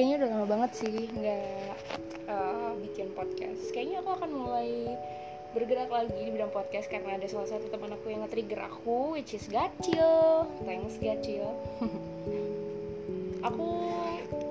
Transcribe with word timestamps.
kayaknya 0.00 0.16
udah 0.24 0.30
lama 0.32 0.46
banget 0.48 0.70
sih 0.80 1.12
nggak 1.12 1.76
uh, 2.24 2.72
bikin 2.80 3.12
podcast. 3.12 3.68
Kayaknya 3.68 4.00
aku 4.00 4.10
akan 4.16 4.30
mulai 4.32 4.96
bergerak 5.52 5.92
lagi 5.92 6.16
di 6.16 6.32
bidang 6.32 6.48
podcast 6.56 6.88
karena 6.88 7.20
ada 7.20 7.28
salah 7.28 7.52
satu 7.52 7.68
teman 7.68 7.92
aku 7.92 8.08
yang 8.08 8.24
nge-trigger 8.24 8.64
aku, 8.64 9.12
which 9.12 9.36
is 9.36 9.44
Gacil. 9.52 10.48
Thanks 10.64 10.96
Gacil. 10.96 11.52
aku 13.44 13.68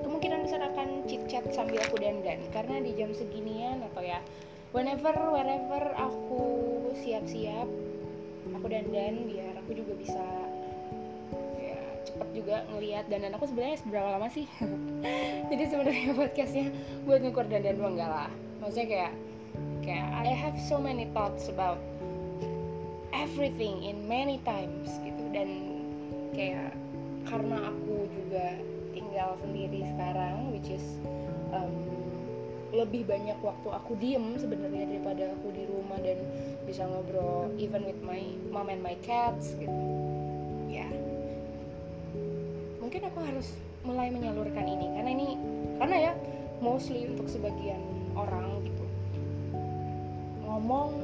kemungkinan 0.06 0.46
besar 0.46 0.70
akan 0.70 1.02
chit 1.10 1.26
chat 1.26 1.42
sambil 1.50 1.82
aku 1.82 1.98
dandan 1.98 2.38
karena 2.54 2.78
di 2.78 2.94
jam 2.94 3.10
seginian 3.10 3.82
atau 3.90 4.06
ya 4.06 4.22
whenever 4.70 5.14
wherever 5.34 5.82
aku 5.98 6.42
siap-siap 6.98 7.66
aku 8.54 8.66
dandan 8.70 9.30
biar 9.30 9.54
aku 9.62 9.78
juga 9.78 9.94
bisa 9.98 10.49
juga 12.32 12.62
ngelihat 12.70 13.10
dan 13.10 13.30
aku 13.34 13.50
sebenarnya 13.50 13.78
seberapa 13.82 14.08
lama 14.16 14.28
sih? 14.30 14.46
Jadi 15.50 15.64
sebenarnya 15.66 16.14
podcastnya 16.14 16.66
buat 17.04 17.20
ngukur 17.24 17.46
dan 17.50 17.62
dan 17.66 17.76
enggak 17.78 18.10
lah. 18.10 18.30
Maksudnya 18.62 18.88
kayak 18.88 19.12
kayak 19.82 20.08
I 20.14 20.30
have 20.30 20.56
so 20.58 20.78
many 20.78 21.08
thoughts 21.10 21.50
about 21.50 21.80
everything 23.10 23.82
in 23.82 24.06
many 24.06 24.38
times 24.46 24.90
gitu. 25.02 25.24
Dan 25.34 25.48
kayak 26.32 26.72
karena 27.26 27.56
aku 27.68 28.08
juga 28.10 28.56
tinggal 28.90 29.38
sendiri 29.38 29.86
sekarang 29.86 30.50
which 30.50 30.70
is 30.70 30.82
um, 31.54 31.70
lebih 32.70 33.02
banyak 33.06 33.34
waktu 33.42 33.68
aku 33.70 33.98
diem 33.98 34.38
sebenarnya 34.38 34.86
daripada 34.86 35.34
aku 35.34 35.50
di 35.50 35.66
rumah 35.66 35.98
dan 35.98 36.22
bisa 36.66 36.86
ngobrol 36.86 37.50
even 37.58 37.82
with 37.82 37.98
my 38.06 38.22
mom 38.54 38.70
and 38.70 38.78
my 38.78 38.94
cats 39.02 39.58
gitu 39.58 39.99
mungkin 42.90 43.06
aku 43.06 43.22
harus 43.22 43.54
mulai 43.86 44.10
menyalurkan 44.10 44.66
ini. 44.66 44.90
Karena 44.98 45.10
ini 45.14 45.38
karena 45.78 45.96
ya 46.10 46.12
mostly 46.58 47.06
untuk 47.06 47.30
sebagian 47.30 47.78
orang 48.18 48.66
gitu. 48.66 48.82
Ngomong 50.42 50.98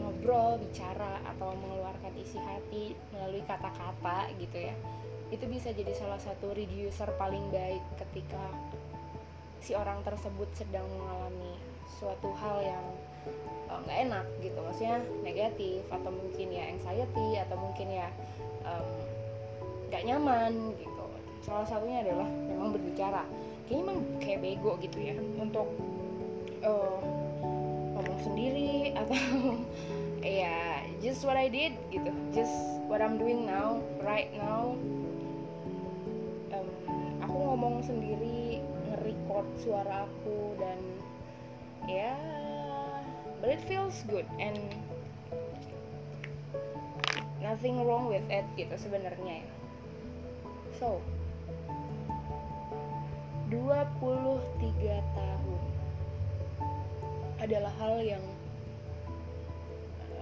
ngobrol 0.00 0.56
bicara 0.64 1.20
atau 1.28 1.52
mengeluarkan 1.60 2.16
isi 2.16 2.40
hati 2.40 2.96
melalui 3.12 3.44
kata-kata 3.44 4.32
gitu 4.40 4.64
ya. 4.64 4.72
Itu 5.28 5.44
bisa 5.44 5.76
jadi 5.76 5.92
salah 5.92 6.16
satu 6.16 6.56
reducer 6.56 7.12
paling 7.20 7.52
baik 7.52 7.84
ketika 8.00 8.40
si 9.60 9.76
orang 9.76 10.00
tersebut 10.00 10.48
sedang 10.56 10.88
mengalami 10.88 11.52
suatu 12.00 12.32
hal 12.32 12.64
yang 12.64 12.86
eh, 13.68 13.76
nggak 13.76 13.98
uh, 14.00 14.04
enak 14.08 14.26
gitu. 14.40 14.56
Maksudnya 14.56 15.04
negatif 15.20 15.84
atau 15.92 16.08
mungkin 16.08 16.48
ya 16.48 16.64
anxiety 16.72 17.36
atau 17.44 17.60
mungkin 17.60 17.92
ya 17.92 18.08
nggak 19.92 20.00
um, 20.00 20.08
nyaman 20.08 20.72
gitu 20.80 20.99
salah 21.40 21.66
satunya 21.66 22.04
adalah 22.04 22.28
memang 22.28 22.76
berbicara. 22.76 23.24
Kayaknya 23.66 23.82
emang 23.86 23.98
kayak 24.20 24.40
bego 24.44 24.72
gitu 24.82 24.98
ya 24.98 25.16
untuk 25.38 25.68
uh, 26.60 27.00
ngomong 27.96 28.18
sendiri 28.20 28.92
atau 28.96 29.16
ya 30.40 30.84
just 31.00 31.24
what 31.24 31.38
I 31.38 31.48
did 31.48 31.76
gitu. 31.88 32.12
Just 32.34 32.54
what 32.90 33.00
I'm 33.00 33.16
doing 33.16 33.48
now 33.48 33.80
right 34.04 34.28
now. 34.36 34.76
Um, 36.52 36.68
aku 37.24 37.36
ngomong 37.36 37.86
sendiri 37.86 38.60
nge-record 38.90 39.46
suara 39.62 40.04
aku 40.04 40.58
dan 40.60 40.78
ya 41.88 42.14
but 43.40 43.48
it 43.56 43.62
feels 43.64 44.04
good 44.04 44.28
and 44.36 44.60
nothing 47.40 47.80
wrong 47.88 48.12
with 48.12 48.24
it 48.28 48.44
gitu 48.54 48.76
sebenarnya 48.76 49.40
ya. 49.40 49.52
So 50.76 51.00
23 53.50 54.38
tahun 55.18 55.62
adalah 57.42 57.74
hal 57.82 57.98
yang 57.98 58.22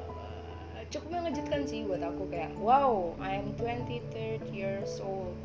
uh, 0.00 0.80
cukup 0.88 1.20
mengejutkan 1.20 1.68
sih 1.68 1.84
buat 1.84 2.00
aku 2.00 2.24
kayak 2.32 2.56
wow 2.56 3.12
I 3.20 3.44
am 3.44 3.52
23 3.60 4.48
years 4.48 4.96
old. 5.04 5.36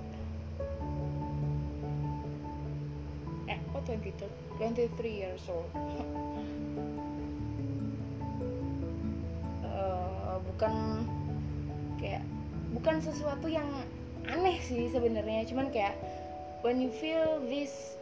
Eh 3.51 3.59
kok 3.75 3.83
23 3.83 4.31
23 4.63 5.03
years 5.03 5.44
old. 5.51 5.67
Uh, 9.67 10.39
bukan 10.47 11.03
kayak 12.00 12.23
bukan 12.71 13.03
sesuatu 13.03 13.51
yang 13.51 13.67
aneh 14.23 14.55
sih 14.63 14.88
sebenarnya. 14.88 15.44
Cuman 15.51 15.67
kayak 15.67 16.00
when 16.63 16.79
you 16.79 16.88
feel 16.90 17.44
this 17.51 18.00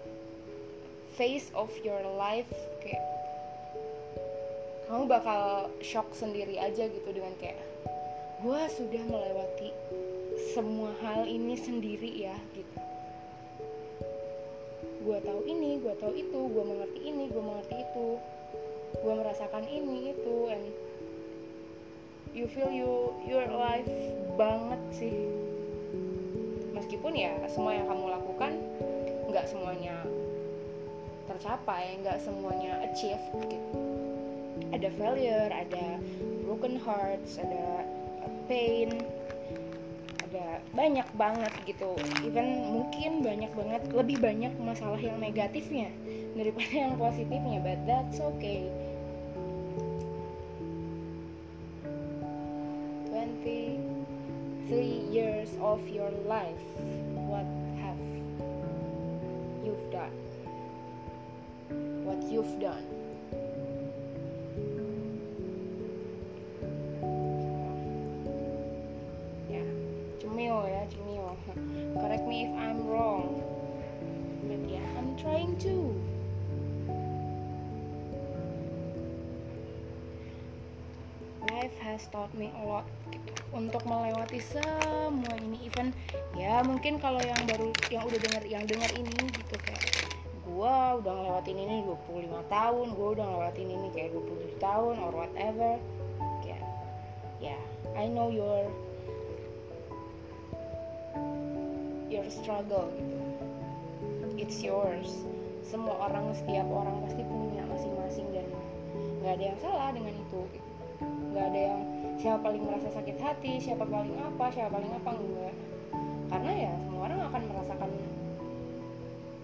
phase 1.18 1.50
of 1.58 1.74
your 1.82 2.00
life 2.14 2.54
kayak 2.86 3.02
kamu 4.86 5.10
bakal 5.10 5.66
shock 5.82 6.06
sendiri 6.14 6.62
aja 6.62 6.86
gitu 6.86 7.10
dengan 7.10 7.34
kayak 7.42 7.58
gue 8.46 8.62
sudah 8.70 9.04
melewati 9.10 9.74
semua 10.54 10.94
hal 11.02 11.26
ini 11.26 11.58
sendiri 11.58 12.30
ya 12.30 12.38
gitu. 12.54 12.80
Gue 15.02 15.18
tahu 15.26 15.42
ini 15.50 15.82
gue 15.82 15.94
tahu 15.98 16.14
itu 16.14 16.40
gue 16.50 16.64
mengerti 16.66 17.02
ini 17.02 17.34
gue 17.34 17.42
mengerti 17.42 17.76
itu 17.82 18.08
gue 19.02 19.14
merasakan 19.18 19.66
ini 19.66 20.14
itu 20.14 20.36
and 20.54 20.66
you 22.38 22.46
feel 22.46 22.70
you 22.70 23.10
your 23.26 23.50
life 23.50 23.90
banget 24.38 24.82
sih. 24.94 25.18
Meskipun 26.78 27.14
ya 27.14 27.38
semua 27.50 27.78
yang 27.78 27.90
kamu 27.90 28.06
lakukan 28.10 28.21
nggak 29.42 29.58
semuanya 29.58 29.98
tercapai 31.26 31.98
nggak 32.06 32.22
semuanya 32.22 32.78
achieve 32.86 33.26
gitu. 33.50 33.74
Ada 34.70 34.94
failure 35.02 35.50
ada 35.50 35.98
broken 36.46 36.78
hearts 36.78 37.42
ada 37.42 37.90
pain 38.46 39.02
ada 40.30 40.62
banyak 40.78 41.10
banget 41.18 41.50
gitu. 41.66 41.98
Even 42.22 42.70
mungkin 42.70 43.26
banyak 43.26 43.50
banget 43.58 43.82
lebih 43.90 44.22
banyak 44.22 44.54
masalah 44.62 45.02
yang 45.02 45.18
negatifnya 45.18 45.90
daripada 46.38 46.74
yang 46.78 46.94
positifnya 47.02 47.66
but 47.66 47.82
that's 47.90 48.22
okay. 48.22 48.70
23 53.10 54.70
years 55.10 55.50
of 55.58 55.82
your 55.90 56.14
life 56.30 56.62
done 60.02 60.12
what 62.06 62.32
you've 62.32 62.60
done 62.60 63.02
has 81.92 82.08
taught 82.08 82.32
me 82.32 82.48
a 82.56 82.64
lot 82.64 82.88
gitu. 83.12 83.32
Untuk 83.52 83.84
melewati 83.84 84.40
semua 84.40 85.36
ini 85.44 85.68
even 85.68 85.92
ya 86.40 86.64
mungkin 86.64 87.04
kalau 87.04 87.20
yang 87.20 87.44
baru 87.44 87.76
yang 87.92 88.08
udah 88.08 88.20
denger 88.20 88.44
yang 88.48 88.64
denger 88.64 88.92
ini 88.96 89.12
gitu 89.36 89.56
kayak 89.60 89.84
gue 90.48 90.76
udah 91.04 91.12
ngelewatin 91.12 91.58
ini 91.60 91.76
25 91.84 92.48
tahun 92.48 92.88
gue 92.96 93.08
udah 93.20 93.26
ngelewatin 93.28 93.68
ini 93.68 93.88
kayak 93.92 94.16
27 94.16 94.56
tahun 94.64 94.96
or 95.04 95.12
whatever 95.12 95.72
ya 96.48 96.60
ya 97.44 97.58
I 98.00 98.08
know 98.08 98.32
your 98.32 98.72
your 102.08 102.28
struggle 102.32 102.88
gitu. 102.96 103.20
It's 104.40 104.64
yours. 104.64 105.12
Semua 105.62 106.10
orang 106.10 106.34
setiap 106.34 106.66
orang 106.72 107.04
pasti 107.06 107.22
punya 107.22 107.62
masing-masing 107.68 108.28
dan 108.34 108.48
nggak 109.22 109.34
ada 109.38 109.44
yang 109.54 109.60
salah 109.62 109.90
dengan 109.94 110.16
itu 110.18 110.40
gitu 110.50 110.71
nggak 111.32 111.46
ada 111.52 111.62
yang 111.74 111.82
siapa 112.20 112.40
paling 112.44 112.64
merasa 112.68 112.92
sakit 112.92 113.18
hati 113.18 113.58
siapa 113.58 113.88
paling 113.88 114.14
apa 114.20 114.46
siapa 114.52 114.70
paling 114.76 114.92
apa 114.92 115.10
enggak. 115.16 115.56
Karena 116.32 116.52
ya 116.56 116.74
semua 116.88 117.02
orang 117.08 117.20
akan 117.28 117.42
merasakan 117.52 117.92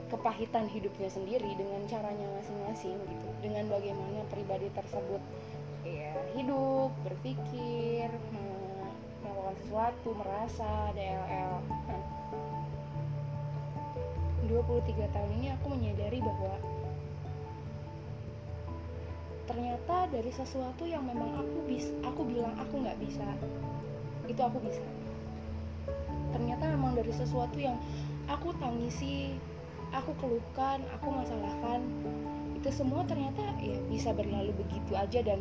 kepahitan 0.08 0.66
hidupnya 0.72 1.10
sendiri 1.12 1.52
dengan 1.60 1.84
caranya 1.88 2.28
masing-masing 2.40 2.96
gitu. 2.96 3.28
Dengan 3.44 3.68
bagaimana 3.72 4.24
pribadi 4.32 4.68
tersebut 4.72 5.20
ya 5.88 6.12
hidup 6.36 6.92
berpikir 7.08 8.12
melakukan 9.24 9.56
sesuatu 9.64 10.10
merasa 10.20 10.92
DLL 10.92 11.64
23 14.48 15.16
tahun 15.16 15.32
ini 15.40 15.48
aku 15.56 15.66
menyadari 15.72 16.20
bahwa 16.24 16.56
ternyata 19.48 20.12
dari 20.12 20.30
sesuatu 20.30 20.84
yang 20.84 21.08
memang 21.08 21.40
aku 21.40 21.58
bis 21.66 21.90
aku 22.04 22.28
bilang 22.28 22.54
aku 22.60 22.84
nggak 22.84 23.00
bisa 23.00 23.28
itu 24.28 24.42
aku 24.44 24.60
bisa. 24.60 24.84
Ternyata 26.36 26.68
memang 26.76 27.00
dari 27.00 27.16
sesuatu 27.16 27.56
yang 27.56 27.80
aku 28.28 28.52
tangisi 28.60 29.40
aku 29.96 30.12
keluhkan 30.20 30.84
aku 30.92 31.08
masalahkan 31.08 31.80
itu 32.60 32.70
semua 32.74 33.08
ternyata 33.08 33.40
ya 33.64 33.80
bisa 33.88 34.12
berlalu 34.12 34.52
begitu 34.60 34.92
aja 35.00 35.24
dan 35.24 35.40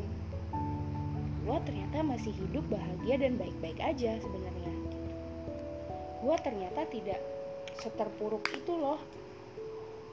gue 1.47 1.59
ternyata 1.67 2.03
masih 2.03 2.35
hidup 2.35 2.63
bahagia 2.71 3.23
dan 3.23 3.39
baik-baik 3.39 3.79
aja 3.83 4.19
sebenarnya. 4.19 4.73
Gue 6.23 6.37
ternyata 6.43 6.87
tidak 6.91 7.23
seterpuruk 7.79 8.43
itu 8.51 8.75
loh. 8.75 8.99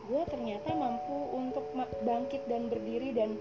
Gue 0.06 0.22
ternyata 0.30 0.74
mampu 0.78 1.34
untuk 1.34 1.66
bangkit 2.06 2.46
dan 2.46 2.70
berdiri 2.70 3.16
dan 3.18 3.34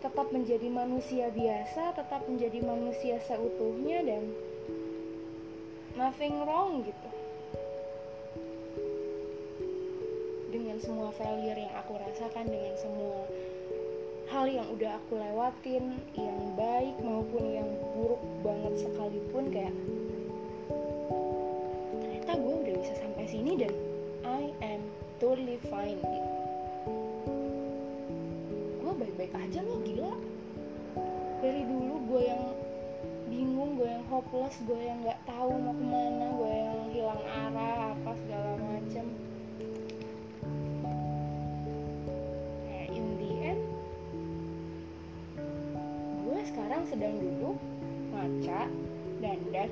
tetap 0.00 0.32
menjadi 0.32 0.64
manusia 0.72 1.28
biasa 1.28 1.92
tetap 1.92 2.24
menjadi 2.24 2.64
manusia 2.64 3.20
seutuhnya 3.28 4.00
dan 4.00 4.32
nothing 5.92 6.40
wrong 6.48 6.80
gitu. 6.88 7.08
Dengan 10.48 10.80
semua 10.80 11.12
failure 11.12 11.60
yang 11.60 11.74
aku 11.76 12.00
rasakan 12.00 12.48
dengan 12.48 12.74
semua 12.80 13.28
hal 14.32 14.48
yang 14.48 14.66
udah 14.72 14.96
aku 14.96 15.20
lewatin 15.20 16.00
yang 16.16 16.38
baik 16.56 16.96
maupun 17.04 17.44
yang 17.50 17.68
buruk 17.92 18.22
banget 18.40 18.88
sekalipun 18.88 19.44
kayak 19.52 19.74
ternyata 22.00 22.32
gue 22.38 22.54
udah 22.62 22.74
bisa 22.78 22.94
sampai 22.94 23.26
sini 23.26 23.52
dan 23.58 23.74
I 24.24 24.54
am 24.64 24.80
totally 25.18 25.58
fine 25.68 25.98
gitu 25.98 26.39
baik-baik 29.00 29.32
aja 29.32 29.64
loh 29.64 29.80
gila. 29.80 30.12
Dari 31.40 31.64
dulu 31.64 31.94
gue 32.12 32.22
yang 32.28 32.44
bingung 33.32 33.80
gue 33.80 33.88
yang 33.88 34.04
hopeless 34.12 34.60
gue 34.68 34.76
yang 34.76 35.00
nggak 35.00 35.20
tahu 35.24 35.56
mau 35.56 35.72
ke 35.72 35.84
mana 35.88 36.26
gue 36.36 36.52
yang 36.52 36.78
hilang 36.92 37.22
arah 37.24 37.96
apa 37.96 38.12
segala 38.20 38.52
macem. 38.60 39.08
Sekarang 46.50 46.82
sedang 46.90 47.14
duduk 47.20 47.56
ngaca 48.10 48.66
dandan 49.22 49.70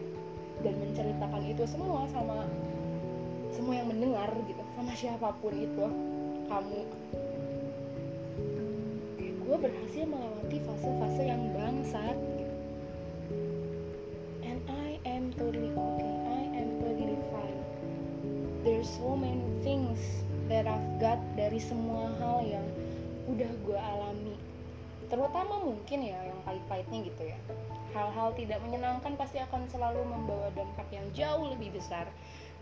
dan 0.62 0.74
menceritakan 0.78 1.42
itu 1.50 1.64
semua 1.66 2.06
sama 2.10 2.46
semua 3.50 3.74
yang 3.82 3.88
mendengar 3.90 4.30
gitu 4.46 4.62
sama 4.78 4.92
siapa 4.94 5.34
pun 5.42 5.54
itu 5.58 5.86
kamu 6.46 6.80
gue 9.48 9.56
berhasil 9.56 10.04
melewati 10.04 10.60
fase-fase 10.60 11.24
yang 11.24 11.40
bangsat. 11.56 12.16
And 14.44 14.60
I 14.68 15.00
am 15.08 15.32
totally 15.40 15.72
okay. 15.72 16.12
I 16.28 16.42
am 16.52 16.68
totally 16.84 17.16
fine. 17.32 17.60
There's 18.60 18.84
so 18.84 19.16
many 19.16 19.40
things 19.64 19.96
that 20.52 20.68
I've 20.68 21.00
got 21.00 21.16
dari 21.32 21.56
semua 21.56 22.12
hal 22.20 22.44
yang 22.44 22.66
udah 23.24 23.48
gue 23.64 23.80
alami. 23.80 24.36
Terutama 25.08 25.64
mungkin 25.64 26.04
ya 26.04 26.28
yang 26.28 26.44
pahit-pahitnya 26.44 27.08
gitu 27.08 27.32
ya. 27.32 27.40
Hal-hal 27.96 28.36
tidak 28.36 28.60
menyenangkan 28.60 29.16
pasti 29.16 29.40
akan 29.40 29.64
selalu 29.72 30.04
membawa 30.04 30.52
dampak 30.52 30.92
yang 30.92 31.08
jauh 31.16 31.48
lebih 31.56 31.72
besar 31.72 32.04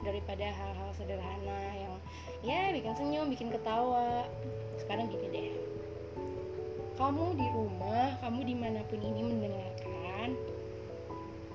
daripada 0.06 0.55
hal-hal 0.55 0.91
sederhana 0.94 1.59
yang 1.82 1.94
ya 2.47 2.71
bikin 2.71 2.94
senyum, 2.94 3.27
bikin 3.27 3.50
ketawa. 3.50 4.23
Sekarang 4.79 5.11
gini 5.11 5.27
deh 5.35 5.66
kamu 6.96 7.37
di 7.37 7.46
rumah, 7.52 8.16
kamu 8.25 8.40
di 8.48 8.54
mana 8.56 8.81
pun 8.88 8.96
ini 9.04 9.20
mendengarkan 9.20 10.32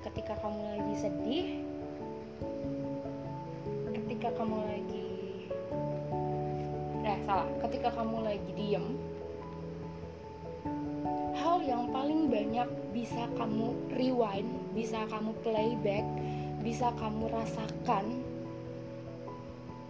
ketika 0.05 0.37
kamu 0.37 0.61
lagi 0.77 0.95
sedih 1.01 1.47
ketika 3.89 4.29
kamu 4.37 4.57
lagi 4.69 5.09
eh 7.01 7.17
salah, 7.25 7.49
ketika 7.65 7.89
kamu 7.89 8.21
lagi 8.21 8.51
diem 8.53 8.85
hal 11.33 11.57
yang 11.65 11.89
paling 11.89 12.29
banyak 12.29 12.69
bisa 12.93 13.25
kamu 13.33 13.73
rewind, 13.97 14.49
bisa 14.77 15.09
kamu 15.09 15.33
playback, 15.41 16.05
bisa 16.61 16.93
kamu 17.01 17.33
rasakan 17.33 18.21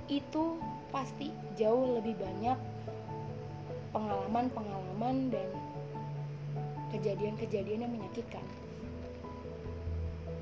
itu 0.07 0.55
pasti 0.95 1.27
jauh 1.59 1.99
lebih 1.99 2.15
banyak 2.15 2.70
pengalaman-pengalaman 3.91 5.31
dan 5.31 5.47
kejadian-kejadian 6.91 7.87
yang 7.87 7.93
menyakitkan. 7.93 8.43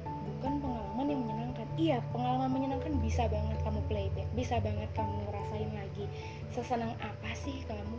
Bukan 0.05 0.53
pengalaman 0.63 1.07
yang 1.09 1.21
menyenangkan. 1.25 1.67
Iya, 1.75 1.97
pengalaman 2.15 2.49
menyenangkan 2.49 2.93
bisa 3.03 3.27
banget 3.27 3.57
kamu 3.65 3.79
playback, 3.91 4.27
bisa 4.33 4.55
banget 4.63 4.89
kamu 4.95 5.17
rasain 5.33 5.71
lagi. 5.75 6.05
Sesenang 6.53 6.93
apa 7.01 7.31
sih 7.37 7.61
kamu 7.67 7.97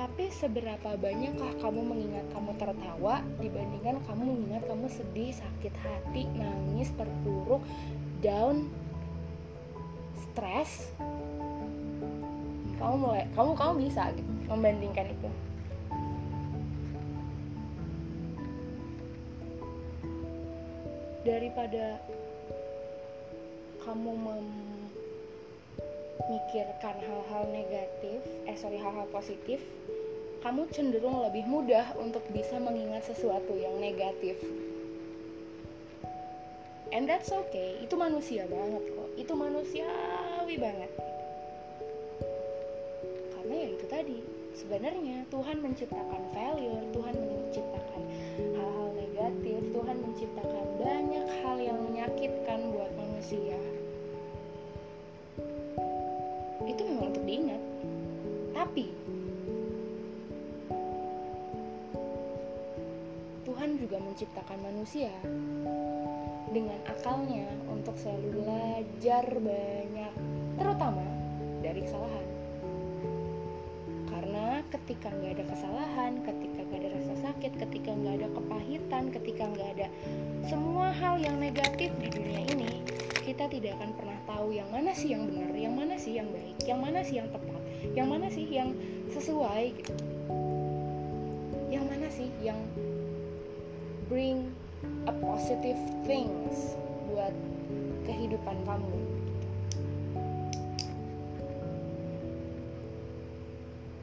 tapi 0.00 0.32
seberapa 0.32 0.96
banyakkah 0.96 1.60
kamu 1.60 1.84
mengingat 1.84 2.24
kamu 2.32 2.56
tertawa 2.56 3.20
dibandingkan 3.36 4.00
kamu 4.08 4.32
mengingat 4.32 4.64
kamu 4.64 4.88
sedih, 4.88 5.28
sakit 5.28 5.74
hati, 5.76 6.24
nangis, 6.40 6.88
terpuruk, 6.96 7.60
down, 8.24 8.72
stres? 10.16 10.88
Kamu 12.80 12.96
mulai, 12.96 13.28
kamu 13.36 13.52
kamu 13.52 13.72
bisa 13.84 14.08
gitu 14.16 14.39
membandingkan 14.50 15.06
itu. 15.06 15.30
Daripada 21.22 22.02
kamu 23.86 24.12
memikirkan 26.20 26.96
hal-hal 27.00 27.42
negatif, 27.54 28.20
eh 28.44 28.56
sorry 28.58 28.76
hal-hal 28.76 29.06
positif, 29.14 29.62
kamu 30.44 30.68
cenderung 30.74 31.24
lebih 31.24 31.44
mudah 31.48 31.96
untuk 31.96 32.24
bisa 32.34 32.60
mengingat 32.60 33.08
sesuatu 33.08 33.56
yang 33.56 33.78
negatif. 33.80 34.36
And 36.90 37.06
that's 37.06 37.30
okay, 37.30 37.78
itu 37.80 37.94
manusia 37.94 38.50
banget 38.50 38.82
kok, 38.82 39.08
itu 39.14 39.32
manusiawi 39.32 40.58
banget. 40.58 40.90
Sebenarnya 44.70 45.26
Tuhan 45.34 45.66
menciptakan 45.66 46.30
failure, 46.30 46.86
Tuhan 46.94 47.16
menciptakan 47.18 48.02
hal-hal 48.54 48.88
negatif, 48.94 49.60
Tuhan 49.74 49.96
menciptakan 49.98 50.64
banyak 50.78 51.26
hal 51.42 51.56
yang 51.58 51.78
menyakitkan 51.90 52.70
buat 52.70 52.94
manusia. 52.94 53.58
Itu 56.70 56.80
memang 56.86 57.10
untuk 57.10 57.26
diingat. 57.26 57.58
Tapi 58.54 58.86
Tuhan 63.42 63.70
juga 63.74 63.98
menciptakan 63.98 64.58
manusia 64.70 65.10
dengan 66.54 66.78
akalnya 66.86 67.50
untuk 67.66 67.98
selalu 67.98 68.38
belajar 68.38 69.26
banyak, 69.34 69.89
ketika 74.70 75.10
nggak 75.10 75.34
ada 75.34 75.44
kesalahan, 75.50 76.12
ketika 76.22 76.60
nggak 76.62 76.78
ada 76.78 76.90
rasa 76.94 77.14
sakit, 77.26 77.52
ketika 77.58 77.90
nggak 77.90 78.14
ada 78.22 78.28
kepahitan, 78.30 79.04
ketika 79.10 79.42
nggak 79.50 79.68
ada 79.78 79.86
semua 80.46 80.94
hal 80.94 81.18
yang 81.18 81.42
negatif 81.42 81.90
di 81.98 82.08
dunia 82.08 82.46
ini, 82.54 82.86
kita 83.26 83.50
tidak 83.50 83.74
akan 83.82 83.90
pernah 83.98 84.18
tahu 84.30 84.54
yang 84.54 84.70
mana 84.70 84.94
sih 84.94 85.10
yang 85.10 85.26
benar, 85.26 85.50
yang 85.58 85.74
mana 85.74 85.94
sih 85.98 86.14
yang 86.14 86.30
baik, 86.30 86.58
yang 86.62 86.78
mana 86.78 87.02
sih 87.02 87.18
yang 87.18 87.28
tepat, 87.34 87.62
yang 87.98 88.06
mana 88.06 88.26
sih 88.30 88.46
yang 88.46 88.70
sesuai 89.10 89.62
gitu. 89.74 89.94
Yang 91.70 91.84
mana 91.86 92.06
sih 92.10 92.30
yang 92.42 92.58
bring 94.06 94.54
a 95.10 95.14
positive 95.18 95.78
things 96.06 96.78
buat 97.10 97.34
kehidupan 98.06 98.56
kamu 98.66 99.19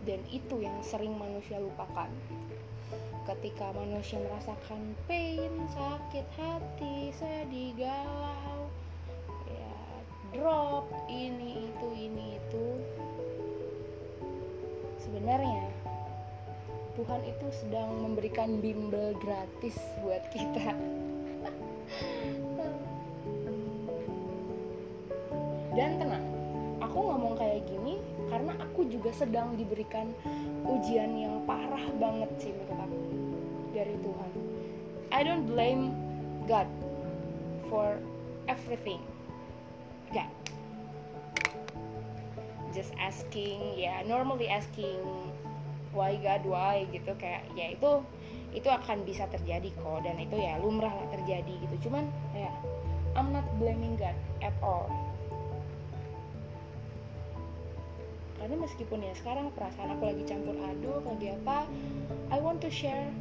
dan 0.08 0.24
itu 0.32 0.64
yang 0.64 0.80
sering 0.80 1.12
manusia 1.20 1.60
lupakan. 1.60 2.08
Ketika 3.28 3.76
manusia 3.76 4.24
merasakan 4.24 4.96
pain, 5.04 5.52
sakit 5.76 6.24
hati, 6.40 7.12
sedih, 7.12 7.76
galau 7.76 8.72
ya 9.52 9.76
drop 10.32 10.88
ini 11.12 11.68
itu 11.68 11.88
ini 11.92 12.40
itu. 12.40 12.68
Sebenarnya 15.04 15.68
Tuhan 16.96 17.22
itu 17.28 17.48
sedang 17.52 17.92
memberikan 18.00 18.64
bimbel 18.64 19.12
gratis 19.20 19.76
buat 20.08 20.24
kita. 20.32 20.72
Dan 25.78 26.02
tenang 26.02 26.37
aku 26.98 27.14
ngomong 27.14 27.38
kayak 27.38 27.62
gini 27.70 28.02
karena 28.26 28.58
aku 28.58 28.90
juga 28.90 29.14
sedang 29.14 29.54
diberikan 29.54 30.10
ujian 30.66 31.14
yang 31.14 31.46
parah 31.46 31.86
banget 32.02 32.26
sih 32.42 32.50
menurut 32.50 32.90
aku 32.90 32.98
dari 33.70 33.96
Tuhan. 34.02 34.32
I 35.14 35.22
don't 35.22 35.46
blame 35.46 35.94
God 36.50 36.66
for 37.70 38.02
everything. 38.50 38.98
God 40.10 40.26
just 42.74 42.98
asking 42.98 43.78
ya 43.78 43.94
yeah, 43.94 43.98
normally 44.02 44.50
asking 44.50 44.98
why 45.94 46.18
God 46.18 46.50
why 46.50 46.90
gitu 46.90 47.14
kayak 47.22 47.46
ya 47.54 47.78
itu 47.78 48.02
itu 48.58 48.74
akan 48.74 49.06
bisa 49.06 49.30
terjadi 49.30 49.70
kok 49.70 50.02
dan 50.02 50.18
itu 50.18 50.34
ya 50.34 50.58
lumrah 50.58 50.90
lah 50.90 51.08
terjadi 51.14 51.62
gitu. 51.62 51.94
Cuman 51.94 52.10
ya 52.34 52.50
I'm 53.14 53.30
not 53.30 53.46
blaming 53.62 54.02
God 54.02 54.18
at 54.42 54.58
all 54.66 54.90
karena 58.48 58.64
meskipun 58.64 59.04
ya 59.04 59.12
sekarang 59.20 59.52
perasaan 59.60 60.00
aku 60.00 60.08
lagi 60.08 60.24
campur 60.24 60.56
aduk 60.56 61.04
lagi 61.04 61.36
apa 61.36 61.68
I 62.32 62.40
want 62.40 62.64
to 62.64 62.72
share 62.72 63.12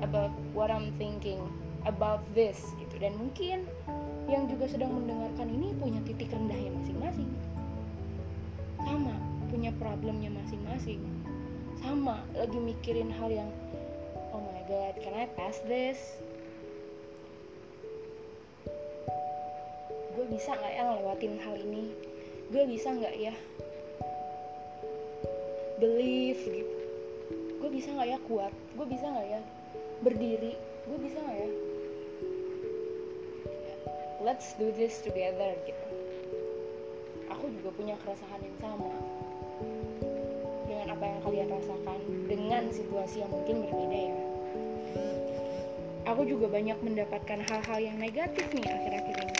about 0.00 0.32
what 0.56 0.72
I'm 0.72 0.96
thinking 0.96 1.44
about 1.84 2.24
this 2.32 2.56
gitu. 2.80 3.04
Dan 3.04 3.20
mungkin 3.20 3.68
yang 4.32 4.48
juga 4.48 4.64
sedang 4.64 4.96
mendengarkan 4.96 5.52
ini 5.52 5.76
punya 5.76 6.00
titik 6.08 6.32
rendahnya 6.32 6.72
masing-masing. 6.72 7.28
Sama 8.80 9.12
punya 9.52 9.68
problemnya 9.76 10.32
masing-masing. 10.32 11.04
Sama 11.84 12.24
lagi 12.32 12.56
mikirin 12.56 13.12
hal 13.12 13.28
yang 13.28 13.52
oh 14.32 14.40
my 14.40 14.64
god 14.64 14.96
can 15.04 15.12
I 15.12 15.28
pass 15.36 15.60
this? 15.68 16.00
Gue 20.16 20.24
bisa 20.32 20.56
nggak 20.56 20.72
ya 20.72 20.82
ngelewatin 20.88 21.36
hal 21.44 21.60
ini 21.60 22.13
gue 22.52 22.64
bisa 22.68 22.92
nggak 22.92 23.14
ya 23.16 23.34
believe 25.80 26.40
gitu? 26.44 26.76
Gue 27.60 27.70
bisa 27.72 27.88
nggak 27.96 28.08
ya 28.08 28.18
kuat? 28.28 28.52
Gue 28.76 28.86
bisa 28.88 29.04
nggak 29.08 29.28
ya 29.28 29.40
berdiri? 30.04 30.52
Gue 30.84 30.98
bisa 31.00 31.16
nggak 31.20 31.38
ya? 31.38 31.50
Let's 34.24 34.56
do 34.56 34.72
this 34.72 35.04
together 35.04 35.52
gitu. 35.68 35.86
Aku 37.32 37.48
juga 37.60 37.72
punya 37.76 37.96
keresahan 38.04 38.40
yang 38.40 38.56
sama 38.60 38.92
dengan 40.64 40.96
apa 40.96 41.04
yang 41.04 41.20
kalian 41.24 41.48
rasakan 41.52 41.98
dengan 42.28 42.62
situasi 42.72 43.20
yang 43.20 43.30
mungkin 43.32 43.68
berbeda 43.68 43.98
ya. 44.12 44.16
Aku 46.04 46.28
juga 46.28 46.52
banyak 46.52 46.76
mendapatkan 46.84 47.40
hal-hal 47.48 47.78
yang 47.80 47.96
negatif 47.96 48.44
nih 48.52 48.68
akhir-akhir 48.68 49.16
ini. 49.24 49.36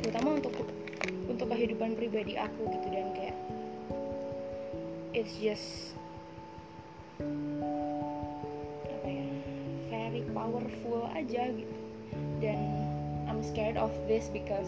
Terutama 0.00 0.40
untuk 0.40 0.52
kehidupan 1.62 1.94
pribadi 1.94 2.34
aku 2.34 2.74
gitu 2.74 2.90
dan 2.90 3.06
kayak 3.14 3.38
it's 5.14 5.38
just 5.38 5.94
apa 8.82 9.06
ya 9.06 9.26
very 9.86 10.26
powerful 10.34 11.06
aja 11.14 11.54
gitu. 11.54 11.76
Dan 12.42 12.58
I'm 13.30 13.46
scared 13.46 13.78
of 13.78 13.94
this 14.10 14.26
because 14.26 14.66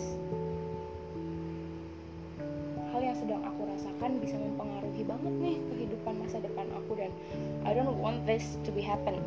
hal 2.94 3.02
yang 3.02 3.18
sedang 3.18 3.42
aku 3.42 3.66
rasakan 3.74 4.22
bisa 4.22 4.38
mempengaruhi 4.38 5.02
banget 5.02 5.34
nih 5.42 5.58
kehidupan 5.74 6.14
masa 6.22 6.38
depan 6.46 6.70
aku 6.78 6.94
dan 6.94 7.10
I 7.66 7.74
don't 7.74 7.98
want 7.98 8.22
this 8.22 8.54
to 8.62 8.70
be 8.70 8.86
happen. 8.86 9.18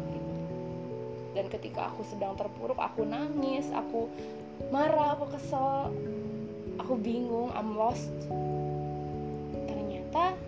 Dan 1.35 1.51
ketika 1.51 1.91
aku 1.91 2.07
sedang 2.07 2.39
terpuruk 2.39 2.79
aku 2.79 3.03
nangis 3.03 3.67
aku 3.75 4.07
marah 4.71 5.19
aku 5.19 5.35
kesel 5.35 5.91
aku 6.87 7.03
bingung 7.03 7.51
I'm 7.51 7.75
lost. 7.75 8.07
Ternyata 9.51 10.39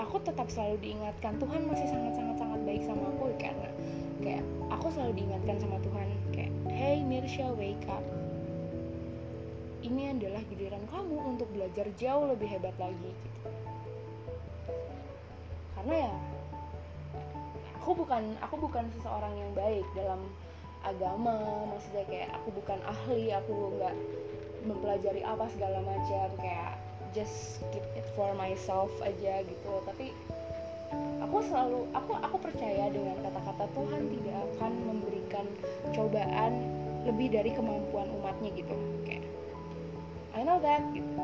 aku 0.00 0.16
tetap 0.24 0.48
selalu 0.48 0.80
diingatkan 0.80 1.36
Tuhan 1.36 1.68
masih 1.68 1.92
sangat 1.92 2.16
sangat 2.40 2.60
baik 2.64 2.80
sama 2.88 3.04
aku 3.12 3.36
karena 3.36 3.68
kayak 4.24 4.40
aku 4.72 4.88
selalu 4.96 5.12
diingatkan 5.20 5.60
sama 5.60 5.76
Tuhan 5.84 6.08
kayak 6.32 6.52
hey 6.72 7.04
Mirsha 7.04 7.52
wake 7.52 7.84
up. 7.84 8.00
Ini 9.84 10.16
adalah 10.16 10.40
giliran 10.48 10.88
kamu 10.88 11.36
untuk 11.36 11.52
belajar 11.52 11.84
jauh 12.00 12.32
lebih 12.32 12.48
hebat 12.56 12.72
lagi 12.80 12.96
gitu. 12.96 13.40
Karena 15.76 15.94
ya 16.08 16.14
aku 17.76 17.92
bukan 17.92 18.40
aku 18.40 18.56
bukan 18.56 18.88
seseorang 18.96 19.36
yang 19.36 19.52
baik 19.52 19.84
dalam 19.92 20.32
agama 20.80 21.68
maksudnya 21.68 22.08
kayak 22.08 22.32
aku 22.40 22.56
bukan 22.56 22.80
ahli 22.88 23.36
aku 23.36 23.52
nggak 23.76 23.96
mempelajari 24.66 25.22
apa 25.22 25.46
segala 25.54 25.78
macam 25.86 26.28
kayak 26.42 26.74
just 27.14 27.62
keep 27.72 27.86
it 27.94 28.04
for 28.18 28.34
myself 28.34 28.90
aja 29.00 29.46
gitu. 29.46 29.72
Tapi 29.86 30.10
aku 31.22 31.36
selalu 31.46 31.86
aku 31.94 32.12
aku 32.18 32.36
percaya 32.42 32.90
dengan 32.90 33.16
kata-kata 33.22 33.64
Tuhan 33.72 34.02
tidak 34.10 34.38
akan 34.52 34.72
memberikan 34.84 35.46
cobaan 35.94 36.52
lebih 37.06 37.30
dari 37.32 37.50
kemampuan 37.54 38.10
umatnya 38.20 38.50
gitu. 38.58 38.76
Kayak 39.06 39.24
I 40.34 40.42
know 40.42 40.58
that 40.60 40.82
gitu. 40.92 41.14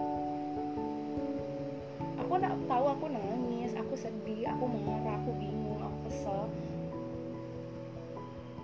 Aku 2.23 2.33
nggak 2.39 2.57
tahu 2.71 2.85
aku 2.89 3.07
nangis 3.13 3.75
aku 3.77 3.95
sedih 3.99 4.49
aku 4.49 4.65
marah 4.87 5.19
aku 5.21 5.31
bingung 5.37 5.83
aku 5.83 5.99
kesel. 6.09 6.43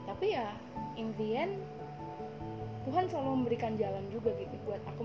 Tapi 0.08 0.26
ya 0.32 0.48
in 0.96 1.12
the 1.20 1.28
end 1.36 1.54
Tuhan 2.88 3.04
selalu 3.04 3.44
memberikan 3.44 3.76
jalan 3.76 4.00
juga 4.08 4.32
gitu 4.40 4.56
buat 4.64 4.80
aku 4.88 5.04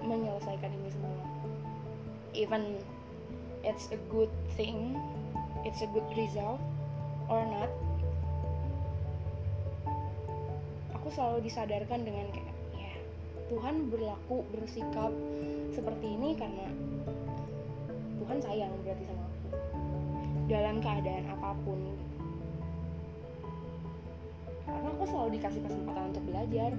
menyelesaikan 0.00 0.70
ini 0.72 0.88
semua. 0.88 1.20
Even 2.32 2.80
it's 3.60 3.92
a 3.92 4.00
good 4.08 4.32
thing 4.56 4.96
it's 5.68 5.84
a 5.84 5.88
good 5.92 6.06
result 6.16 6.60
or 7.28 7.44
not 7.44 7.68
aku 10.96 11.12
selalu 11.12 11.44
disadarkan 11.44 12.00
dengan 12.04 12.26
kayak 12.32 12.54
ya 12.76 12.92
Tuhan 13.52 13.92
berlaku 13.92 14.48
bersikap 14.52 15.12
seperti 15.76 16.06
ini 16.08 16.32
karena 16.40 16.66
Tuhan 18.20 18.38
sayang 18.40 18.72
berarti 18.84 19.04
sama 19.04 19.24
aku 19.26 19.48
dalam 20.50 20.76
keadaan 20.82 21.24
apa 21.30 21.50
pun. 21.62 21.80
Karena 24.66 24.88
aku 24.92 25.04
selalu 25.08 25.40
dikasih 25.40 25.62
kesempatan 25.66 26.14
untuk 26.14 26.24
belajar 26.30 26.70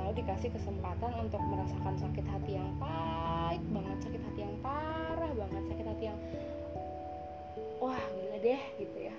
selalu 0.00 0.16
dikasih 0.24 0.48
kesempatan 0.56 1.12
untuk 1.20 1.44
merasakan 1.44 1.92
sakit 2.00 2.24
hati 2.24 2.56
yang 2.56 2.72
pahit 2.80 3.60
banget 3.68 3.98
sakit 4.00 4.22
hati 4.24 4.40
yang 4.48 4.56
parah 4.64 5.32
banget 5.36 5.62
sakit 5.68 5.86
hati 5.92 6.04
yang 6.08 6.18
wah 7.84 8.00
gila 8.16 8.38
deh 8.40 8.62
gitu 8.80 8.96
ya. 8.96 9.14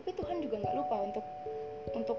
Tapi 0.00 0.10
Tuhan 0.16 0.40
juga 0.40 0.64
nggak 0.64 0.76
lupa 0.80 0.96
untuk 1.04 1.26
untuk 1.92 2.18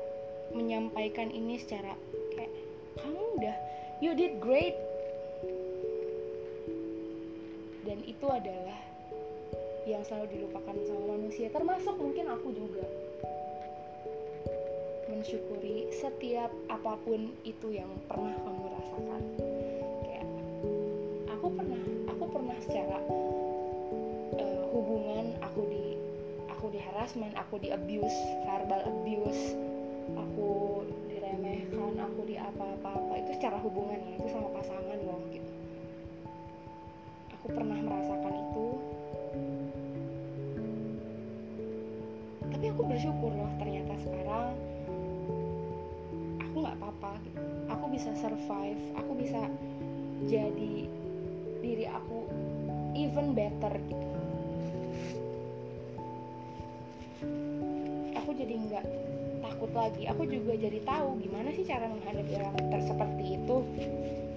menyampaikan 0.53 1.33
ini 1.33 1.57
secara 1.57 1.97
kayak 2.37 2.53
kamu 3.01 3.25
udah 3.41 3.57
you 3.97 4.13
did 4.13 4.37
great. 4.37 4.77
Dan 7.89 8.05
itu 8.05 8.27
adalah 8.29 8.77
yang 9.89 10.05
selalu 10.05 10.29
dilupakan 10.29 10.77
sama 10.85 11.17
manusia 11.17 11.49
termasuk 11.49 11.97
mungkin 11.97 12.29
aku 12.29 12.53
juga 12.53 12.85
mensyukuri 15.17 15.89
setiap 15.89 16.53
apa 16.69 16.93
pun 17.01 17.33
itu 17.41 17.73
yang 17.73 17.89
pernah 18.05 18.37
kamu 18.37 18.69
rasakan. 18.69 19.21
Kayak 20.05 20.29
aku 21.33 21.47
pernah 21.57 21.83
aku 22.05 22.25
pernah 22.29 22.57
secara 22.61 23.01
hubungan 24.69 25.33
aku 25.41 25.65
di 25.73 25.97
aku 26.53 26.69
di 26.69 26.77
harassment 26.77 27.33
aku 27.33 27.57
di 27.57 27.73
abuse 27.73 28.13
verbal 28.45 28.85
abuse 28.85 29.57
aku 30.13 30.85
diremehkan 31.09 31.97
aku 31.97 32.21
di 32.29 32.37
apa 32.37 32.77
apa 32.77 32.89
apa 32.93 33.13
itu 33.17 33.41
secara 33.41 33.57
hubungan 33.57 33.97
ya 33.97 34.21
itu 34.21 34.29
sama 34.29 34.53
pasangan 34.53 35.01
loh 35.01 35.17
gitu. 35.33 35.53
Aku 37.41 37.57
pernah 37.57 37.81
merasakan 37.81 38.33
itu. 38.37 38.67
Tapi 42.53 42.65
aku 42.69 42.81
bersyukur 42.85 43.33
loh 43.33 43.49
ternyata 43.57 43.97
sekarang 43.97 44.76
aku 46.57 46.65
nggak 46.65 46.79
apa-apa 46.81 47.13
gitu. 47.21 47.41
Aku 47.69 47.85
bisa 47.93 48.09
survive 48.17 48.81
aku 48.97 49.11
bisa 49.13 49.45
jadi 50.25 50.89
diri 51.61 51.85
aku 51.85 52.25
even 52.97 53.37
better 53.37 53.77
gitu. 53.85 54.05
Jadi 58.37 58.53
nggak 58.69 58.85
takut 59.41 59.71
lagi. 59.73 60.05
Aku 60.13 60.29
juga 60.29 60.53
jadi 60.53 60.77
tahu 60.85 61.17
gimana 61.25 61.49
sih 61.57 61.65
cara 61.65 61.89
menghadapi 61.89 62.37
orang 62.37 62.85
seperti 62.85 63.23
itu. 63.33 63.55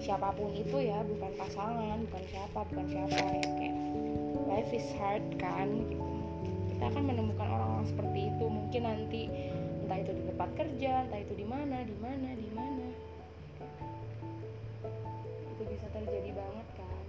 Siapa 0.01 0.33
pun 0.33 0.49
itu 0.57 0.77
ya 0.81 1.05
bukan 1.05 1.29
pasangan 1.37 2.01
bukan 2.09 2.23
siapa 2.33 2.59
bukan 2.65 2.85
siapa 2.89 3.13
ya. 3.13 3.45
Kayak 3.45 3.75
life 4.49 4.73
is 4.73 4.89
hard 4.97 5.21
kan 5.37 5.69
gitu. 5.85 6.01
Kita 6.73 6.83
akan 6.89 7.03
menemukan 7.13 7.45
orang-orang 7.45 7.87
seperti 7.93 8.19
itu. 8.33 8.45
Mungkin 8.49 8.81
nanti 8.89 9.21
itu 10.01 10.11
di 10.17 10.23
tempat 10.33 10.49
kerja 10.57 11.05
entah 11.05 11.21
itu 11.21 11.33
di 11.37 11.45
mana 11.45 11.85
di 11.85 11.95
mana 12.01 12.29
di 12.33 12.49
mana. 12.57 12.87
Itu 15.53 15.63
bisa 15.69 15.85
terjadi 15.93 16.31
banget 16.33 16.67
kan. 16.73 17.05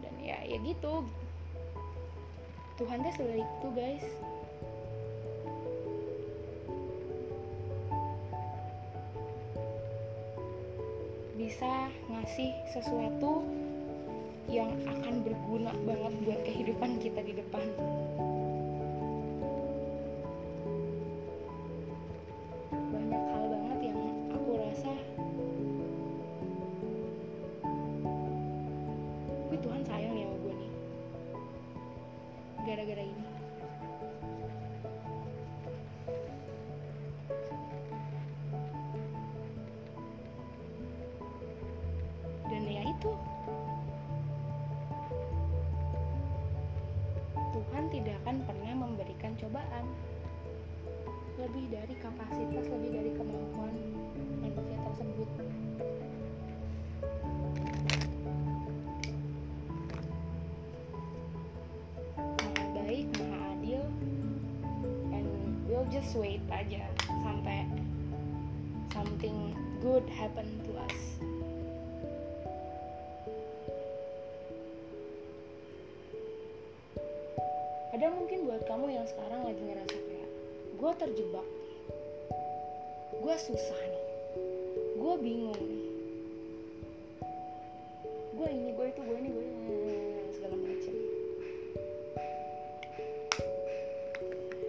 Dan 0.00 0.14
ya 0.24 0.40
ya 0.48 0.56
gitu. 0.64 1.04
Tuhan 2.80 3.04
teh 3.04 3.14
sudah 3.20 3.36
itu 3.36 3.68
guys. 3.76 4.06
Bisa 11.36 11.92
ngasih 12.08 12.50
sesuatu 12.72 13.44
yang 14.48 14.72
akan 14.88 15.20
berguna 15.20 15.72
banget 15.84 16.12
buat 16.24 16.40
kehidupan 16.48 16.96
kita 16.96 17.20
di 17.20 17.36
depan. 17.36 17.66
Sampai 67.22 67.66
something 68.92 69.54
good 69.82 70.04
happen 70.10 70.46
to 70.64 70.72
us. 70.78 71.00
ada 77.96 78.12
mungkin 78.12 78.44
buat 78.44 78.60
kamu 78.68 78.92
yang 78.92 79.08
sekarang 79.08 79.40
lagi 79.48 79.56
ngerasa 79.56 79.96
kayak 79.96 80.30
gue 80.76 80.92
terjebak 81.00 81.48
gue 83.26 83.36
susah 83.42 83.80
nih. 83.90 84.06
Gue 85.02 85.14
bingung 85.18 85.58
nih. 85.58 85.86
Gue 88.38 88.48
ini 88.54 88.70
gue 88.70 88.86
itu 88.86 89.00
gue 89.02 89.16
ini 89.18 89.30
gue 89.34 89.44
ini 89.50 89.96
segala 90.38 90.56
macam. 90.60 90.94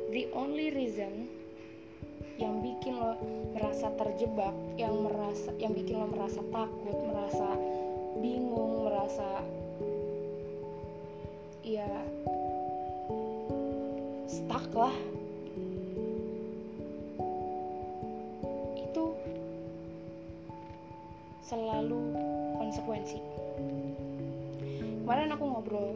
The 0.10 0.24
only 0.34 0.74
reason 0.74 1.30
yang 2.38 2.62
bikin 2.62 2.94
lo 2.98 3.18
merasa 3.58 3.90
terjebak 3.98 4.54
yang 4.78 4.94
merasa 5.02 5.50
yang 5.58 5.74
bikin 5.74 5.98
lo 5.98 6.08
merasa 6.10 6.42
takut 6.54 6.98
merasa 7.10 7.50
bingung 8.22 8.86
merasa 8.86 9.42
ya 11.66 11.90
stuck 14.28 14.70
lah. 14.72 14.96
Itu 18.80 19.16
selalu 21.44 22.16
konsekuensi. 22.60 23.20
Kemarin 25.04 25.32
aku 25.36 25.44
ngobrol. 25.48 25.92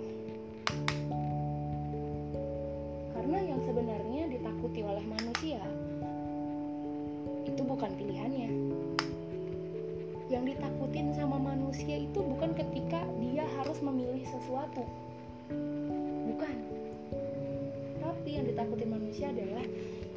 Karena 3.12 3.38
yang 3.44 3.62
sebenarnya 3.68 4.24
ditakuti 4.32 4.82
oleh 4.84 5.04
manusia 5.08 5.62
itu 7.46 7.62
bukan 7.66 7.92
pilihannya. 7.98 8.52
Yang 10.32 10.44
ditakutin 10.56 11.12
sama 11.18 11.38
manusia 11.42 12.00
itu 12.00 12.20
bukan 12.24 12.56
ketika 12.56 13.04
dia 13.20 13.44
harus 13.60 13.78
memilih 13.84 14.24
sesuatu. 14.24 14.84
Bukan. 16.32 16.56
Tapi 18.00 18.30
yang 18.32 18.46
ditakutin 18.48 18.90
manusia 18.90 19.28
adalah 19.34 19.66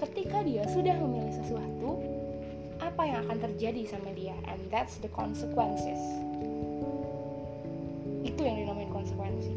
ketika 0.06 0.44
dia 0.44 0.62
sudah 0.70 0.94
memilih 1.00 1.34
sesuatu 1.34 1.98
apa 2.82 3.02
yang 3.06 3.18
akan 3.26 3.38
terjadi 3.50 3.82
sama 3.90 4.12
dia? 4.14 4.36
And 4.46 4.60
that's 4.70 5.00
the 5.00 5.10
consequences. 5.10 5.98
Itu 8.22 8.40
yang 8.44 8.56
dinamain 8.62 8.90
konsekuensi. 8.92 9.54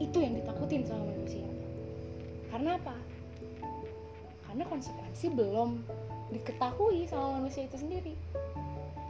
Itu 0.00 0.18
yang 0.22 0.38
ditakutin 0.38 0.86
sama 0.88 1.12
manusia. 1.12 1.46
Karena 2.48 2.76
apa 2.80 3.01
karena 4.62 4.78
konsekuensi 4.78 5.26
belum 5.34 5.70
diketahui 6.30 7.10
sama 7.10 7.42
manusia 7.42 7.66
itu 7.66 7.82
sendiri. 7.82 8.14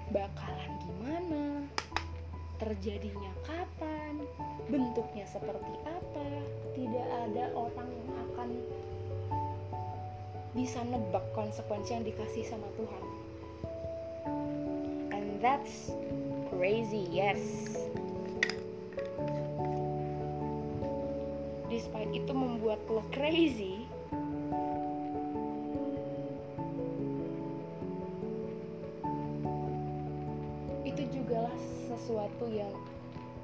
Bakalan 0.08 0.72
gimana? 0.80 1.44
Terjadinya 2.56 3.28
kapan? 3.44 4.24
Bentuknya 4.72 5.28
seperti 5.28 5.76
apa? 5.84 6.28
Tidak 6.72 7.04
ada 7.28 7.52
orang 7.52 7.84
yang 7.84 8.08
akan 8.32 8.48
bisa 10.56 10.80
nebak 10.88 11.20
konsekuensi 11.36 12.00
yang 12.00 12.04
dikasih 12.08 12.48
sama 12.48 12.72
Tuhan. 12.80 13.04
And 15.12 15.36
that's 15.44 15.92
crazy 16.48 17.04
yes. 17.12 17.76
Despite 21.68 22.08
itu 22.16 22.32
membuat 22.32 22.80
lo 22.88 23.04
crazy 23.12 23.81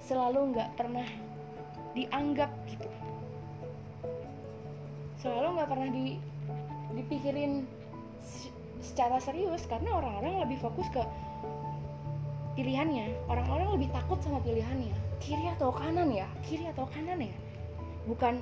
selalu 0.08 0.56
nggak 0.56 0.72
pernah 0.80 1.04
dianggap 1.92 2.48
gitu. 2.64 2.88
Selalu 5.20 5.60
nggak 5.60 5.68
pernah 5.68 5.88
di 5.92 6.16
dipikirin 6.96 7.68
secara 8.80 9.20
serius 9.20 9.68
karena 9.68 10.00
orang-orang 10.00 10.48
lebih 10.48 10.64
fokus 10.64 10.88
ke 10.96 11.04
pilihannya. 12.56 13.12
Orang-orang 13.28 13.76
lebih 13.76 13.92
takut 13.92 14.16
sama 14.24 14.40
pilihannya. 14.40 14.96
Kiri 15.20 15.52
atau 15.52 15.68
kanan 15.68 16.08
ya? 16.08 16.24
Kiri 16.40 16.64
atau 16.72 16.88
kanan 16.88 17.20
ya? 17.20 17.36
Bukan 18.08 18.40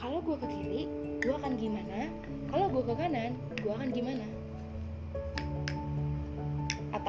kalau 0.00 0.24
gue 0.24 0.36
ke 0.40 0.46
kiri 0.48 0.82
gue 1.20 1.34
akan 1.36 1.52
gimana? 1.60 2.08
Kalau 2.48 2.72
gue 2.72 2.80
ke 2.80 2.94
kanan 2.96 3.36
gue 3.60 3.72
akan 3.72 3.92
gimana 3.92 4.24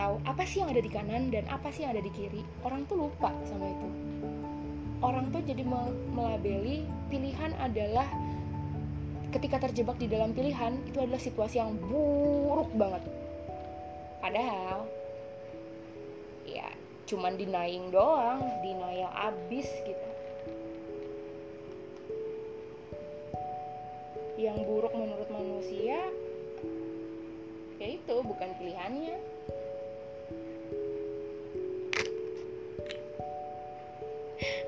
atau 0.06 0.22
apa 0.22 0.46
sih 0.46 0.62
yang 0.62 0.70
ada 0.70 0.86
di 0.86 0.92
kanan 0.94 1.34
dan 1.34 1.50
apa 1.50 1.74
sih 1.74 1.82
yang 1.82 1.98
ada 1.98 2.06
di 2.06 2.14
kiri 2.14 2.46
orang 2.62 2.86
tuh 2.86 3.10
lupa 3.10 3.34
sama 3.50 3.74
itu. 3.74 3.90
Orang 5.02 5.34
tuh 5.34 5.42
jadi 5.42 5.66
melabeli 6.14 6.86
pilihan 7.10 7.58
adalah 7.58 8.06
ketika 9.34 9.66
terjebak 9.66 9.98
di 9.98 10.06
dalam 10.06 10.30
pilihan 10.38 10.78
itu 10.86 11.02
adalah 11.02 11.18
situasi 11.18 11.58
yang 11.58 11.74
buruk 11.90 12.70
banget. 12.78 13.02
Padahal 14.22 14.86
ya 16.46 16.70
cuman 17.10 17.34
denying 17.42 17.90
doang 17.90 18.46
denial 18.62 19.10
abis 19.10 19.66
gitu. 19.90 20.10
Yang 24.38 24.70
buruk 24.70 24.94
menurut 24.94 25.30
manusia 25.34 25.98
ya 27.82 27.88
itu 27.90 28.16
bukan 28.22 28.54
pilihannya 28.62 29.35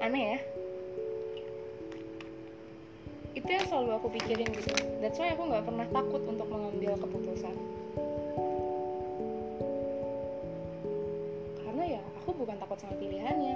aneh 0.07 0.23
ya. 0.23 0.39
Itu 3.35 3.49
yang 3.51 3.65
selalu 3.67 3.91
aku 3.99 4.07
pikirin 4.15 4.49
gitu. 4.55 4.71
That's 5.03 5.19
why 5.19 5.35
aku 5.35 5.51
nggak 5.51 5.67
pernah 5.67 5.87
takut 5.91 6.23
untuk 6.23 6.47
mengambil 6.47 6.95
keputusan. 6.95 7.55
Karena 11.67 11.83
ya 11.99 12.01
aku 12.23 12.29
bukan 12.39 12.55
takut 12.55 12.79
sama 12.79 12.95
pilihannya. 12.95 13.55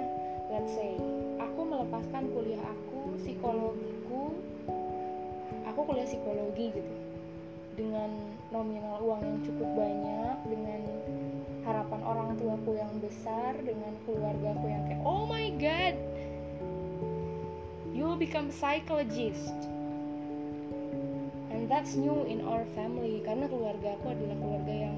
Let's 0.52 0.76
say 0.76 0.92
aku 1.40 1.60
melepaskan 1.64 2.28
kuliah 2.36 2.60
aku 2.60 3.16
psikologiku 3.24 4.36
aku 5.72 5.80
kuliah 5.88 6.04
psikologi 6.04 6.76
gitu. 6.76 6.94
Dengan 7.72 8.12
nominal 8.52 9.00
uang 9.00 9.24
yang 9.24 9.38
cukup 9.48 9.68
banyak 9.72 10.36
dengan 10.52 10.80
harapan 11.64 12.00
orang 12.04 12.36
tuaku 12.36 12.76
yang 12.76 12.92
besar 13.00 13.56
dengan 13.64 13.96
keluargaku 14.04 14.66
yang 14.68 14.82
kayak 14.90 15.02
oh 15.08 15.24
my 15.24 15.48
god 15.56 15.94
you 18.02 18.08
will 18.08 18.18
become 18.18 18.50
psychologist. 18.50 19.54
And 21.54 21.70
that's 21.70 21.94
new 21.94 22.26
in 22.26 22.42
our 22.42 22.66
family 22.74 23.22
karena 23.22 23.46
keluarga 23.46 23.94
aku 23.94 24.10
adalah 24.10 24.34
keluarga 24.42 24.74
yang 24.90 24.96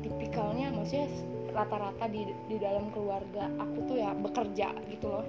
tipikalnya 0.00 0.72
maksudnya 0.72 1.12
rata-rata 1.52 2.08
di 2.08 2.24
di 2.48 2.56
dalam 2.56 2.88
keluarga 2.96 3.52
aku 3.60 3.84
tuh 3.84 4.00
ya 4.00 4.16
bekerja 4.16 4.72
gitu 4.88 5.06
loh. 5.12 5.28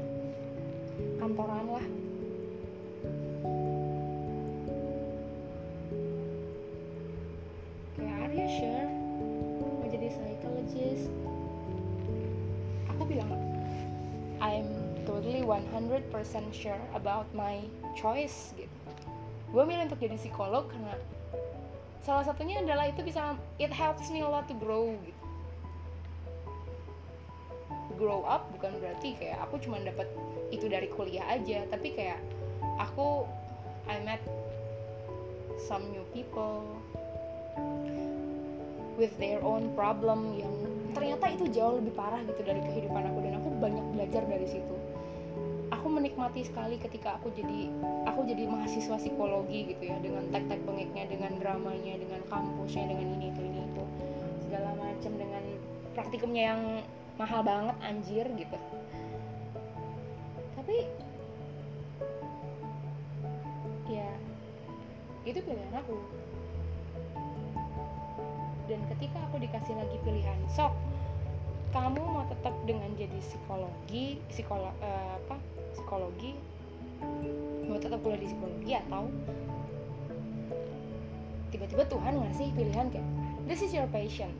Kantoran 1.19 1.67
lah. 1.67 1.86
Kayak 7.99 8.15
are 8.15 8.32
you 8.32 8.47
sure 8.47 8.79
100% 15.67 16.12
sure 16.56 16.80
about 16.95 17.28
my 17.36 17.63
choice 17.98 18.56
gitu. 18.56 18.72
Gue 19.50 19.63
milih 19.65 19.89
untuk 19.89 20.00
jadi 20.00 20.15
psikolog 20.15 20.69
karena 20.69 20.93
salah 22.06 22.24
satunya 22.24 22.62
adalah 22.63 22.88
itu 22.88 23.04
bisa 23.04 23.36
it 23.60 23.74
helps 23.74 24.08
me 24.13 24.24
a 24.24 24.30
lot 24.30 24.45
to 24.48 24.56
grow 24.58 24.93
gitu. 25.04 25.24
Grow 28.00 28.24
up 28.24 28.48
bukan 28.56 28.80
berarti 28.80 29.19
kayak 29.19 29.43
aku 29.43 29.60
cuma 29.60 29.82
dapat 29.84 30.08
itu 30.50 30.65
dari 30.72 30.88
kuliah 30.88 31.26
aja 31.28 31.67
tapi 31.67 31.91
kayak 31.93 32.22
aku 32.80 33.28
I 33.89 34.00
met 34.06 34.22
some 35.67 35.91
new 35.91 36.06
people 36.15 36.63
with 38.95 39.12
their 39.19 39.43
own 39.43 39.76
problem 39.76 40.36
yang 40.39 40.52
ternyata 40.95 41.32
itu 41.32 41.45
jauh 41.52 41.80
lebih 41.80 41.93
parah 41.95 42.24
gitu 42.24 42.41
dari 42.43 42.63
kehidupan 42.63 43.04
aku 43.12 43.19
dan 43.24 43.34
aku 43.39 43.50
banyak 43.60 43.86
belajar 43.95 44.24
dari 44.26 44.48
situ 44.48 44.79
menikmati 46.00 46.48
sekali 46.48 46.80
ketika 46.80 47.20
aku 47.20 47.28
jadi 47.36 47.68
aku 48.08 48.24
jadi 48.24 48.48
mahasiswa 48.48 48.96
psikologi 48.96 49.76
gitu 49.76 49.84
ya 49.92 50.00
dengan 50.00 50.24
tek-tek 50.32 50.64
bengeknya 50.64 51.12
dengan 51.12 51.36
dramanya 51.36 52.00
dengan 52.00 52.24
kampusnya 52.32 52.88
dengan 52.88 53.20
ini 53.20 53.28
itu 53.36 53.42
ini 53.44 53.60
itu. 53.68 53.84
Segala 54.48 54.72
macam 54.80 55.12
dengan 55.20 55.44
praktikumnya 55.92 56.44
yang 56.56 56.62
mahal 57.20 57.44
banget 57.44 57.76
anjir 57.84 58.26
gitu. 58.32 58.58
Tapi 60.56 60.88
ya 63.92 64.08
itu 65.28 65.40
pilihan 65.44 65.76
aku. 65.76 66.00
Dan 68.72 68.80
ketika 68.96 69.20
aku 69.28 69.36
dikasih 69.44 69.76
lagi 69.76 69.98
pilihan 70.08 70.40
sok 70.48 70.72
kamu 71.69 72.01
mau 72.01 72.25
tetap 72.25 72.53
dengan 72.65 72.89
jadi 72.97 73.19
psikologi 73.21 74.17
psikolog 74.34 74.73
uh, 74.82 75.21
apa 75.21 75.38
psikologi? 75.77 76.34
Mau 77.69 77.77
tetap 77.77 78.01
kuliah 78.01 78.19
di 78.19 78.27
psikologi 78.27 78.71
atau 78.75 79.08
tiba-tiba 81.53 81.84
Tuhan 81.89 82.13
ngasih 82.21 82.47
pilihan 82.53 82.88
kayak 82.93 83.10
this 83.45 83.62
is 83.62 83.71
your 83.73 83.86
passion 83.93 84.34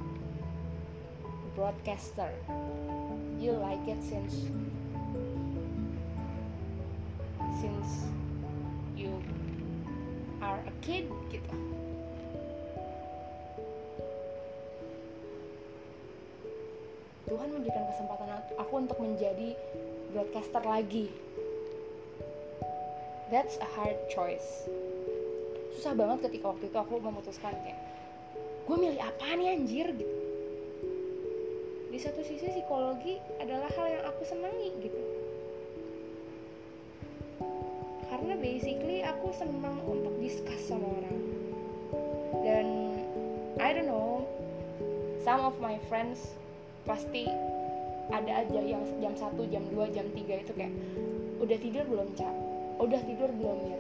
broadcaster. 1.54 2.34
You 3.40 3.56
like 3.56 3.86
it 3.86 4.02
since 4.02 4.50
since 7.62 8.10
you 8.98 9.14
are 10.42 10.60
a 10.66 10.74
kid 10.82 11.08
gitu 11.30 11.56
Tuhan 17.30 17.54
memberikan 17.54 17.86
kesempatan 17.94 18.30
aku 18.58 18.74
untuk 18.82 18.98
menjadi 18.98 19.54
broadcaster 20.10 20.66
lagi. 20.66 21.14
That's 23.30 23.62
a 23.62 23.70
hard 23.78 24.02
choice. 24.10 24.66
Susah 25.78 25.94
banget 25.94 26.26
ketika 26.26 26.50
waktu 26.50 26.74
itu 26.74 26.78
aku 26.82 26.98
memutuskan 26.98 27.54
kayak 27.62 27.78
gue 28.66 28.76
milih 28.82 28.98
apa 28.98 29.38
nih 29.38 29.54
anjir? 29.54 29.94
Gitu. 29.94 30.18
Di 31.94 31.98
satu 32.02 32.26
sisi 32.26 32.50
psikologi 32.50 33.22
adalah 33.38 33.70
hal 33.78 33.86
yang 33.94 34.04
aku 34.10 34.26
senangi 34.26 34.74
gitu. 34.82 35.04
Karena 38.10 38.34
basically 38.42 39.06
aku 39.06 39.30
senang 39.38 39.78
untuk 39.86 40.18
discuss 40.18 40.66
sama 40.66 40.90
orang. 40.90 41.18
Dan 42.42 42.68
I 43.62 43.70
don't 43.78 43.86
know 43.86 44.26
some 45.22 45.46
of 45.46 45.54
my 45.62 45.78
friends 45.86 46.34
pasti 46.90 47.30
ada 48.10 48.42
aja 48.42 48.60
yang 48.66 48.82
jam 48.98 49.14
1, 49.14 49.54
jam 49.54 49.64
2, 49.70 49.94
jam 49.94 50.08
3 50.10 50.18
itu 50.18 50.52
kayak 50.58 50.74
udah 51.38 51.58
tidur 51.62 51.86
belum 51.86 52.10
cap 52.18 52.34
udah 52.82 53.02
tidur 53.06 53.30
belum 53.30 53.58
ya 53.70 53.80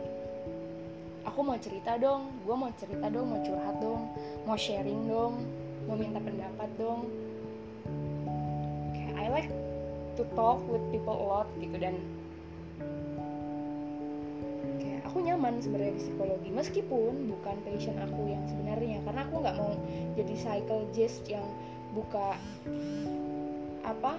aku 1.25 1.39
mau 1.41 1.57
cerita 1.57 1.97
dong 1.97 2.29
gue 2.45 2.53
mau 2.53 2.69
cerita 2.77 3.09
dong 3.09 3.25
mau 3.33 3.41
curhat 3.41 3.75
dong 3.81 4.05
mau 4.45 4.53
sharing 4.53 5.09
dong 5.09 5.41
mau 5.89 5.97
minta 5.97 6.21
pendapat 6.21 6.69
dong. 6.77 7.09
Kayak 8.93 9.13
I 9.17 9.25
like 9.33 9.51
to 10.21 10.23
talk 10.37 10.61
with 10.69 10.85
people 10.93 11.17
a 11.17 11.25
lot 11.25 11.49
gitu 11.57 11.73
dan 11.81 11.97
kayak 14.77 15.01
aku 15.09 15.25
nyaman 15.25 15.57
sebenarnya 15.57 15.97
di 15.97 16.01
psikologi 16.05 16.49
meskipun 16.53 17.33
bukan 17.33 17.57
passion 17.65 17.97
aku 17.97 18.21
yang 18.29 18.45
sebenarnya 18.45 19.01
karena 19.01 19.21
aku 19.25 19.35
nggak 19.41 19.57
mau 19.57 19.73
jadi 20.13 20.33
psychologist 20.37 21.25
yang 21.25 21.47
buka 21.93 22.37
apa? 23.85 24.13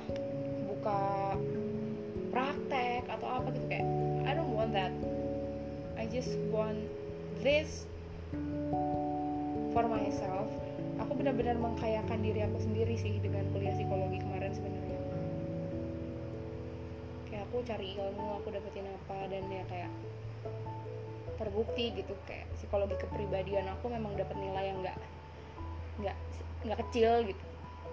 Buka 0.66 1.00
praktek 2.30 3.04
atau 3.10 3.26
apa 3.26 3.48
gitu 3.54 3.66
kayak 3.66 3.86
I 4.26 4.32
don't 4.34 4.54
want 4.54 4.72
that. 4.74 4.94
I 5.98 6.06
just 6.08 6.34
want 6.48 6.78
this 7.42 7.84
for 9.76 9.84
myself. 9.86 10.48
Aku 11.00 11.16
benar-benar 11.16 11.56
mengkayakan 11.56 12.20
diri 12.20 12.44
aku 12.44 12.60
sendiri 12.60 12.94
sih 12.96 13.18
dengan 13.20 13.48
kuliah 13.52 13.74
psikologi 13.74 14.20
kemarin 14.20 14.52
sebenarnya. 14.52 15.00
Kayak 17.28 17.42
aku 17.50 17.56
cari 17.64 17.88
ilmu 17.96 18.26
aku 18.40 18.48
dapetin 18.52 18.86
apa 18.86 19.18
dan 19.28 19.44
ya 19.48 19.64
kayak 19.68 19.92
terbukti 21.40 21.96
gitu 21.96 22.12
kayak 22.28 22.44
psikologi 22.52 23.00
kepribadian 23.00 23.64
aku 23.72 23.88
memang 23.88 24.12
dapat 24.12 24.36
nilai 24.36 24.64
yang 24.68 24.78
nggak 24.84 24.98
nggak 26.04 26.16
nggak 26.68 26.78
kecil 26.84 27.24
gitu 27.24 27.49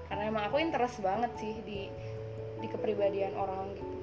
karena 0.08 0.24
emang 0.32 0.44
aku 0.48 0.58
interest 0.64 1.04
banget 1.04 1.32
sih 1.40 1.54
di 1.68 1.92
di 2.58 2.68
kepribadian 2.68 3.36
orang 3.38 3.76
gitu. 3.76 3.96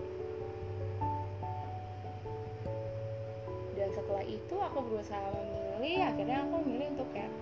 Dan 3.75 3.89
setelah 3.91 4.25
itu 4.25 4.55
aku 4.55 4.79
berusaha 4.87 5.27
memilih 5.35 6.07
akhirnya 6.07 6.47
aku 6.47 6.55
memilih 6.63 6.87
untuk 6.95 7.09
kayak 7.11 7.33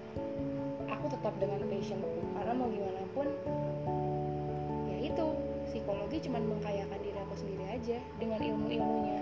aku 0.89 1.07
tetap 1.13 1.35
dengan 1.37 1.61
passionku 1.69 2.21
karena 2.39 2.53
mau 2.57 2.69
gimana 2.71 3.03
pun 3.13 3.27
ya 4.89 4.99
itu 5.11 5.27
psikologi 5.69 6.17
cuma 6.27 6.41
mengkayakan 6.41 7.01
diri 7.03 7.19
aku 7.19 7.35
sendiri 7.37 7.65
aja 7.69 7.99
dengan 8.17 8.41
ilmu-ilmunya. 8.41 9.21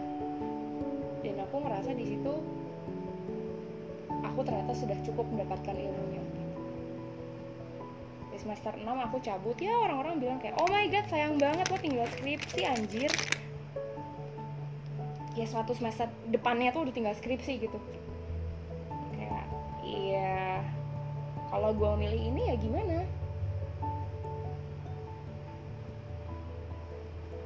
Dan 1.21 1.37
aku 1.45 1.57
ngerasa 1.61 1.91
di 1.97 2.05
situ 2.07 2.33
aku 4.21 4.41
ternyata 4.47 4.73
sudah 4.73 4.97
cukup 5.05 5.27
mendapatkan 5.29 5.75
ilmunya 5.75 6.30
semester 8.41 8.73
6 8.73 8.89
aku 8.89 9.21
cabut 9.21 9.57
ya 9.61 9.77
orang-orang 9.77 10.17
bilang 10.17 10.39
kayak 10.41 10.57
oh 10.57 10.69
my 10.73 10.89
god 10.89 11.05
sayang 11.13 11.37
banget 11.37 11.69
lo 11.69 11.77
tinggal 11.77 12.09
skripsi 12.17 12.65
anjir. 12.65 13.13
Ya 15.37 15.45
suatu 15.45 15.77
semester 15.77 16.09
depannya 16.33 16.73
tuh 16.73 16.89
udah 16.89 16.95
tinggal 16.97 17.15
skripsi 17.15 17.61
gitu. 17.61 17.79
Kayak 19.15 19.45
iya 19.85 20.65
kalau 21.53 21.77
gue 21.77 21.93
milih 22.01 22.23
ini 22.33 22.43
ya 22.49 22.55
gimana? 22.57 23.05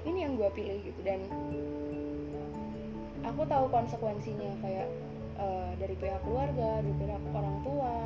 Ini 0.07 0.19
yang 0.31 0.39
gue 0.39 0.49
pilih 0.55 0.79
gitu 0.85 1.01
dan 1.03 1.27
aku 3.25 3.43
tahu 3.49 3.67
konsekuensinya 3.73 4.53
kayak 4.63 4.87
uh, 5.41 5.73
dari 5.81 5.97
pihak 5.97 6.21
keluarga 6.23 6.85
dari 6.85 6.95
pihak 7.01 7.23
orang 7.33 7.57
tua 7.65 7.97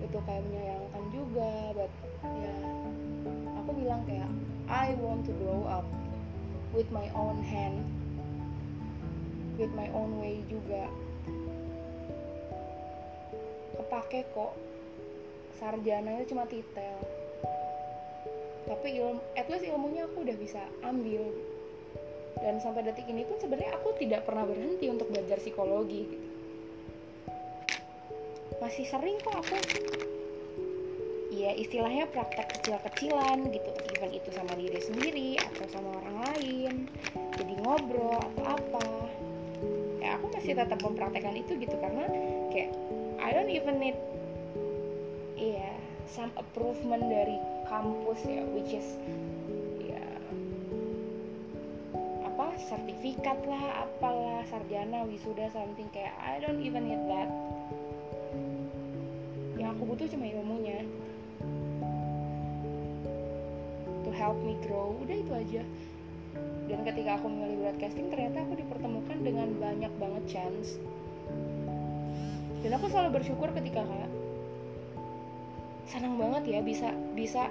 itu 0.00 0.18
kayak 0.24 0.42
menyayangkan 0.48 0.99
juga 1.20 1.76
but 1.76 1.92
ya 2.24 2.56
aku 3.60 3.70
bilang 3.76 4.00
kayak 4.08 4.30
I 4.70 4.96
want 5.04 5.28
to 5.28 5.32
grow 5.36 5.68
up 5.68 5.84
with 6.72 6.88
my 6.88 7.12
own 7.12 7.42
hand 7.44 7.84
with 9.60 9.72
my 9.76 9.92
own 9.92 10.16
way 10.16 10.40
juga. 10.48 10.88
Kepake 13.76 14.24
kok 14.32 14.56
sarjana 15.60 16.16
itu 16.16 16.32
cuma 16.32 16.48
titel 16.48 16.96
tapi 18.70 19.02
ilmu 19.02 19.18
at 19.34 19.50
least 19.50 19.66
ilmunya 19.66 20.06
aku 20.06 20.22
udah 20.22 20.36
bisa 20.38 20.62
ambil. 20.86 21.26
Dan 22.40 22.62
sampai 22.62 22.86
detik 22.86 23.04
ini 23.10 23.26
pun 23.26 23.36
sebenarnya 23.36 23.76
aku 23.76 23.92
tidak 24.00 24.24
pernah 24.24 24.46
berhenti 24.46 24.86
untuk 24.88 25.10
belajar 25.10 25.36
psikologi 25.42 26.06
gitu. 26.08 26.28
Masih 28.62 28.86
sering 28.86 29.18
kok 29.20 29.44
aku 29.44 29.58
ya 31.50 31.58
istilahnya 31.58 32.06
praktek 32.14 32.46
kecil-kecilan 32.62 33.50
gitu 33.50 33.70
even 33.90 34.10
itu 34.14 34.30
sama 34.30 34.54
diri 34.54 34.78
sendiri 34.78 35.30
atau 35.42 35.66
sama 35.66 35.98
orang 35.98 36.16
lain 36.30 36.72
jadi 37.34 37.54
ngobrol 37.58 38.22
atau 38.22 38.44
apa. 38.46 38.86
Ya 39.98 40.14
aku 40.14 40.30
masih 40.30 40.54
tetap 40.54 40.78
mempraktekkan 40.78 41.34
itu 41.34 41.58
gitu 41.58 41.74
karena 41.82 42.06
kayak 42.54 42.70
I 43.18 43.34
don't 43.34 43.50
even 43.50 43.82
need 43.82 43.98
iya 45.34 45.74
yeah, 45.74 45.76
some 46.06 46.30
improvement 46.38 47.02
dari 47.02 47.42
kampus 47.66 48.22
ya 48.22 48.46
which 48.54 48.70
is 48.70 48.86
ya 49.82 50.06
apa 52.30 52.46
sertifikat 52.62 53.42
lah 53.50 53.90
apalah 53.90 54.46
sarjana 54.46 55.02
wisuda 55.02 55.50
something 55.50 55.90
kayak 55.90 56.14
I 56.22 56.38
don't 56.38 56.62
even 56.62 56.86
need 56.86 57.02
that. 57.10 57.30
Yang 59.58 59.68
aku 59.76 59.82
butuh 59.90 60.06
cuma 60.14 60.24
ilmunya 60.30 60.86
help 64.20 64.36
me 64.44 64.60
grow 64.68 64.92
udah 65.00 65.16
itu 65.16 65.32
aja. 65.32 65.62
Dan 66.68 66.84
ketika 66.84 67.16
aku 67.18 67.26
memilih 67.32 67.66
broadcasting 67.66 68.12
ternyata 68.12 68.44
aku 68.44 68.60
dipertemukan 68.60 69.18
dengan 69.24 69.48
banyak 69.56 69.92
banget 69.96 70.24
chance. 70.28 70.76
Dan 72.60 72.76
aku 72.76 72.92
selalu 72.92 73.18
bersyukur 73.18 73.48
ketika 73.56 73.80
kayak 73.82 74.12
senang 75.88 76.20
banget 76.20 76.44
ya 76.46 76.60
bisa 76.60 76.92
bisa 77.16 77.48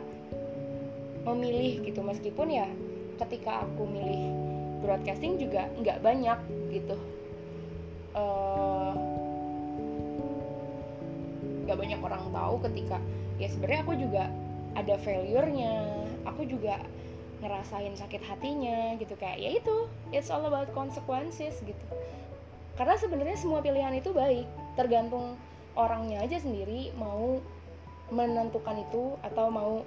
memilih 1.25 1.81
gitu. 1.83 2.05
Meskipun 2.05 2.47
ya 2.53 2.69
ketika 3.19 3.65
aku 3.67 3.83
milih 3.89 4.31
broadcasting 4.85 5.35
juga 5.41 5.67
nggak 5.81 5.99
banyak 5.99 6.39
gitu. 6.71 6.95
Eh, 8.15 8.93
nggak 11.67 11.75
uh, 11.75 11.81
banyak 11.81 11.99
orang 11.99 12.23
tahu 12.31 12.55
ketika 12.71 12.97
ya 13.41 13.47
sebenarnya 13.51 13.81
aku 13.83 13.93
juga 13.99 14.23
ada 14.77 14.95
failure-nya 15.01 15.98
aku 16.27 16.47
juga 16.47 16.79
ngerasain 17.39 17.95
sakit 17.95 18.19
hatinya 18.27 18.99
gitu 18.99 19.15
kayak 19.15 19.39
ya 19.39 19.49
itu 19.55 19.87
it's 20.11 20.27
all 20.27 20.43
about 20.43 20.67
consequences 20.75 21.55
gitu. 21.63 21.85
Karena 22.75 22.95
sebenarnya 22.99 23.37
semua 23.39 23.59
pilihan 23.63 23.95
itu 23.95 24.11
baik 24.11 24.47
tergantung 24.75 25.39
orangnya 25.75 26.23
aja 26.23 26.39
sendiri 26.39 26.91
mau 26.99 27.39
menentukan 28.11 28.83
itu 28.83 29.15
atau 29.23 29.47
mau 29.51 29.83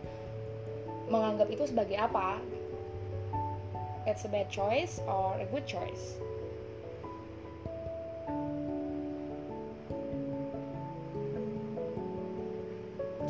menganggap 1.12 1.48
itu 1.52 1.68
sebagai 1.68 2.00
apa. 2.00 2.40
It's 4.08 4.24
a 4.24 4.30
bad 4.32 4.48
choice 4.48 4.98
or 5.04 5.36
a 5.38 5.46
good 5.52 5.68
choice. 5.68 6.18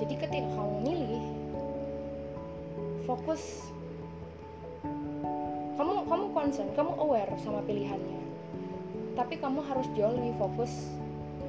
Jadi 0.03 0.15
ketika 0.19 0.49
kamu 0.59 0.77
milih 0.83 1.32
fokus. 3.05 3.73
Kamu 5.79 6.07
kamu 6.07 6.25
concern 6.31 6.69
kamu 6.75 6.93
aware 6.99 7.35
sama 7.43 7.65
pilihannya. 7.67 8.21
Tapi 9.19 9.37
kamu 9.37 9.61
harus 9.67 9.87
jauh 9.93 10.15
lebih 10.15 10.35
fokus 10.39 10.73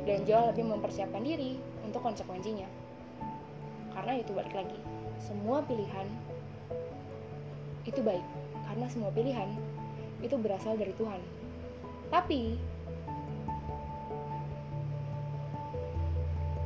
dan 0.04 0.26
jauh 0.28 0.52
lebih 0.52 0.68
mempersiapkan 0.68 1.24
diri 1.24 1.62
untuk 1.86 2.04
konsekuensinya. 2.04 2.68
Karena 3.94 4.20
itu 4.20 4.34
balik 4.34 4.52
lagi 4.52 4.80
semua 5.24 5.64
pilihan 5.64 6.08
itu 7.88 8.00
baik. 8.04 8.26
Karena 8.68 8.86
semua 8.90 9.12
pilihan 9.14 9.50
itu 10.24 10.36
berasal 10.40 10.76
dari 10.76 10.96
Tuhan. 10.96 11.22
Tapi 12.12 12.56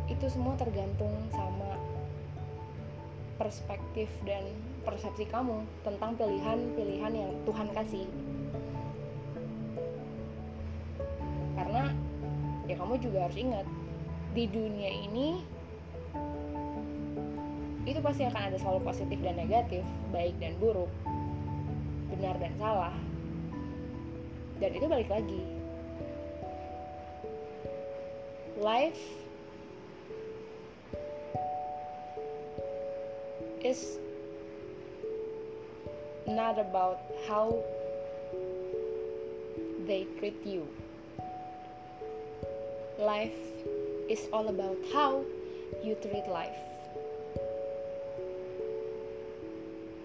itu 0.07 0.25
semua 0.33 0.57
tergantung 0.57 1.13
sama 1.29 1.77
perspektif 3.37 4.09
dan 4.25 4.49
persepsi 4.87 5.27
kamu 5.27 5.67
tentang 5.83 6.15
pilihan-pilihan 6.15 7.11
yang 7.11 7.31
Tuhan 7.43 7.67
kasih. 7.75 8.07
Karena 11.59 11.91
ya 12.71 12.75
kamu 12.79 12.95
juga 13.03 13.27
harus 13.27 13.35
ingat 13.35 13.67
di 14.31 14.47
dunia 14.47 14.87
ini 14.87 15.43
itu 17.83 17.99
pasti 17.99 18.23
akan 18.27 18.51
ada 18.51 18.57
selalu 18.59 18.83
positif 18.83 19.19
dan 19.23 19.35
negatif 19.35 19.83
baik 20.11 20.35
dan 20.39 20.55
buruk 20.55 20.91
benar 22.15 22.39
dan 22.39 22.55
salah. 22.55 22.95
Dan 24.57 24.71
itu 24.71 24.87
balik 24.87 25.11
lagi. 25.11 25.43
Life 28.57 29.03
is 33.61 34.01
not 36.27 36.59
about 36.59 36.99
how 37.27 37.55
they 39.87 40.05
treat 40.19 40.35
you. 40.45 40.67
Life 42.99 43.39
is 44.09 44.27
all 44.33 44.49
about 44.49 44.75
how 44.91 45.23
you 45.83 45.95
treat 46.03 46.27
life. 46.27 46.59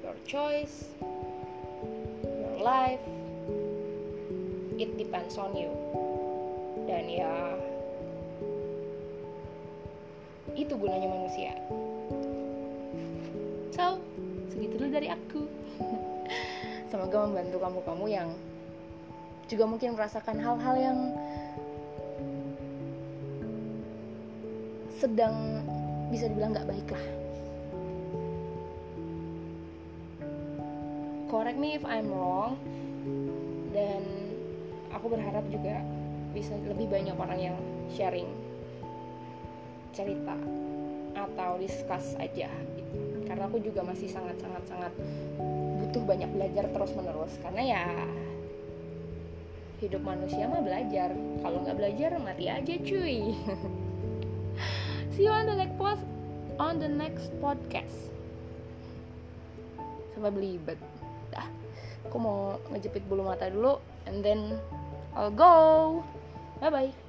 Your 0.04 0.14
choice, 0.26 0.84
your 1.02 2.62
life, 2.62 3.02
it 4.78 4.96
depends 4.96 5.38
on 5.38 5.56
you. 5.58 5.74
Dan 6.86 7.10
ya, 7.10 7.34
itu 10.54 10.74
gunanya 10.78 11.08
manusia. 11.10 11.58
So, 13.74 13.98
segitu 14.54 14.78
dulu 14.78 14.90
dari 14.94 15.08
aku. 15.10 15.61
Semoga 16.92 17.24
membantu 17.24 17.56
kamu-kamu 17.56 18.06
yang 18.12 18.28
juga 19.48 19.64
mungkin 19.64 19.96
merasakan 19.96 20.36
hal-hal 20.36 20.76
yang 20.76 20.98
sedang 25.00 25.64
bisa 26.12 26.28
dibilang 26.28 26.52
nggak 26.52 26.68
baik 26.68 26.88
lah. 26.92 27.06
Correct 31.32 31.56
me 31.56 31.80
if 31.80 31.84
I'm 31.88 32.12
wrong 32.12 32.60
dan 33.72 34.04
aku 34.92 35.16
berharap 35.16 35.48
juga 35.48 35.80
bisa 36.36 36.52
lebih 36.60 36.92
banyak 36.92 37.16
orang 37.16 37.40
yang 37.40 37.56
sharing 37.88 38.28
cerita 39.96 40.36
atau 41.16 41.56
discuss 41.56 42.16
aja 42.20 42.52
gitu. 42.76 43.24
karena 43.28 43.48
aku 43.48 43.60
juga 43.60 43.84
masih 43.84 44.08
sangat 44.08 44.36
sangat 44.40 44.64
sangat 44.64 44.92
butuh 45.82 46.02
banyak 46.06 46.30
belajar 46.30 46.64
terus 46.70 46.92
menerus 46.94 47.34
karena 47.42 47.62
ya 47.62 47.84
hidup 49.82 50.02
manusia 50.06 50.46
mah 50.46 50.62
belajar. 50.62 51.10
Kalau 51.42 51.58
nggak 51.66 51.74
belajar 51.74 52.10
mati 52.22 52.46
aja 52.46 52.74
cuy. 52.78 53.34
See 55.12 55.26
you 55.26 55.34
on 55.34 55.50
the 55.50 55.58
next 55.58 55.74
post 55.74 56.06
on 56.62 56.78
the 56.78 56.86
next 56.86 57.34
podcast. 57.42 58.14
Sampai 60.14 60.30
belibet. 60.30 60.78
Dah 61.34 61.50
aku 62.06 62.16
mau 62.22 62.60
ngejepit 62.70 63.02
bulu 63.10 63.26
mata 63.26 63.50
dulu 63.50 63.82
and 64.06 64.22
then 64.22 64.54
I'll 65.18 65.34
go. 65.34 66.00
Bye 66.62 66.70
bye 66.70 67.01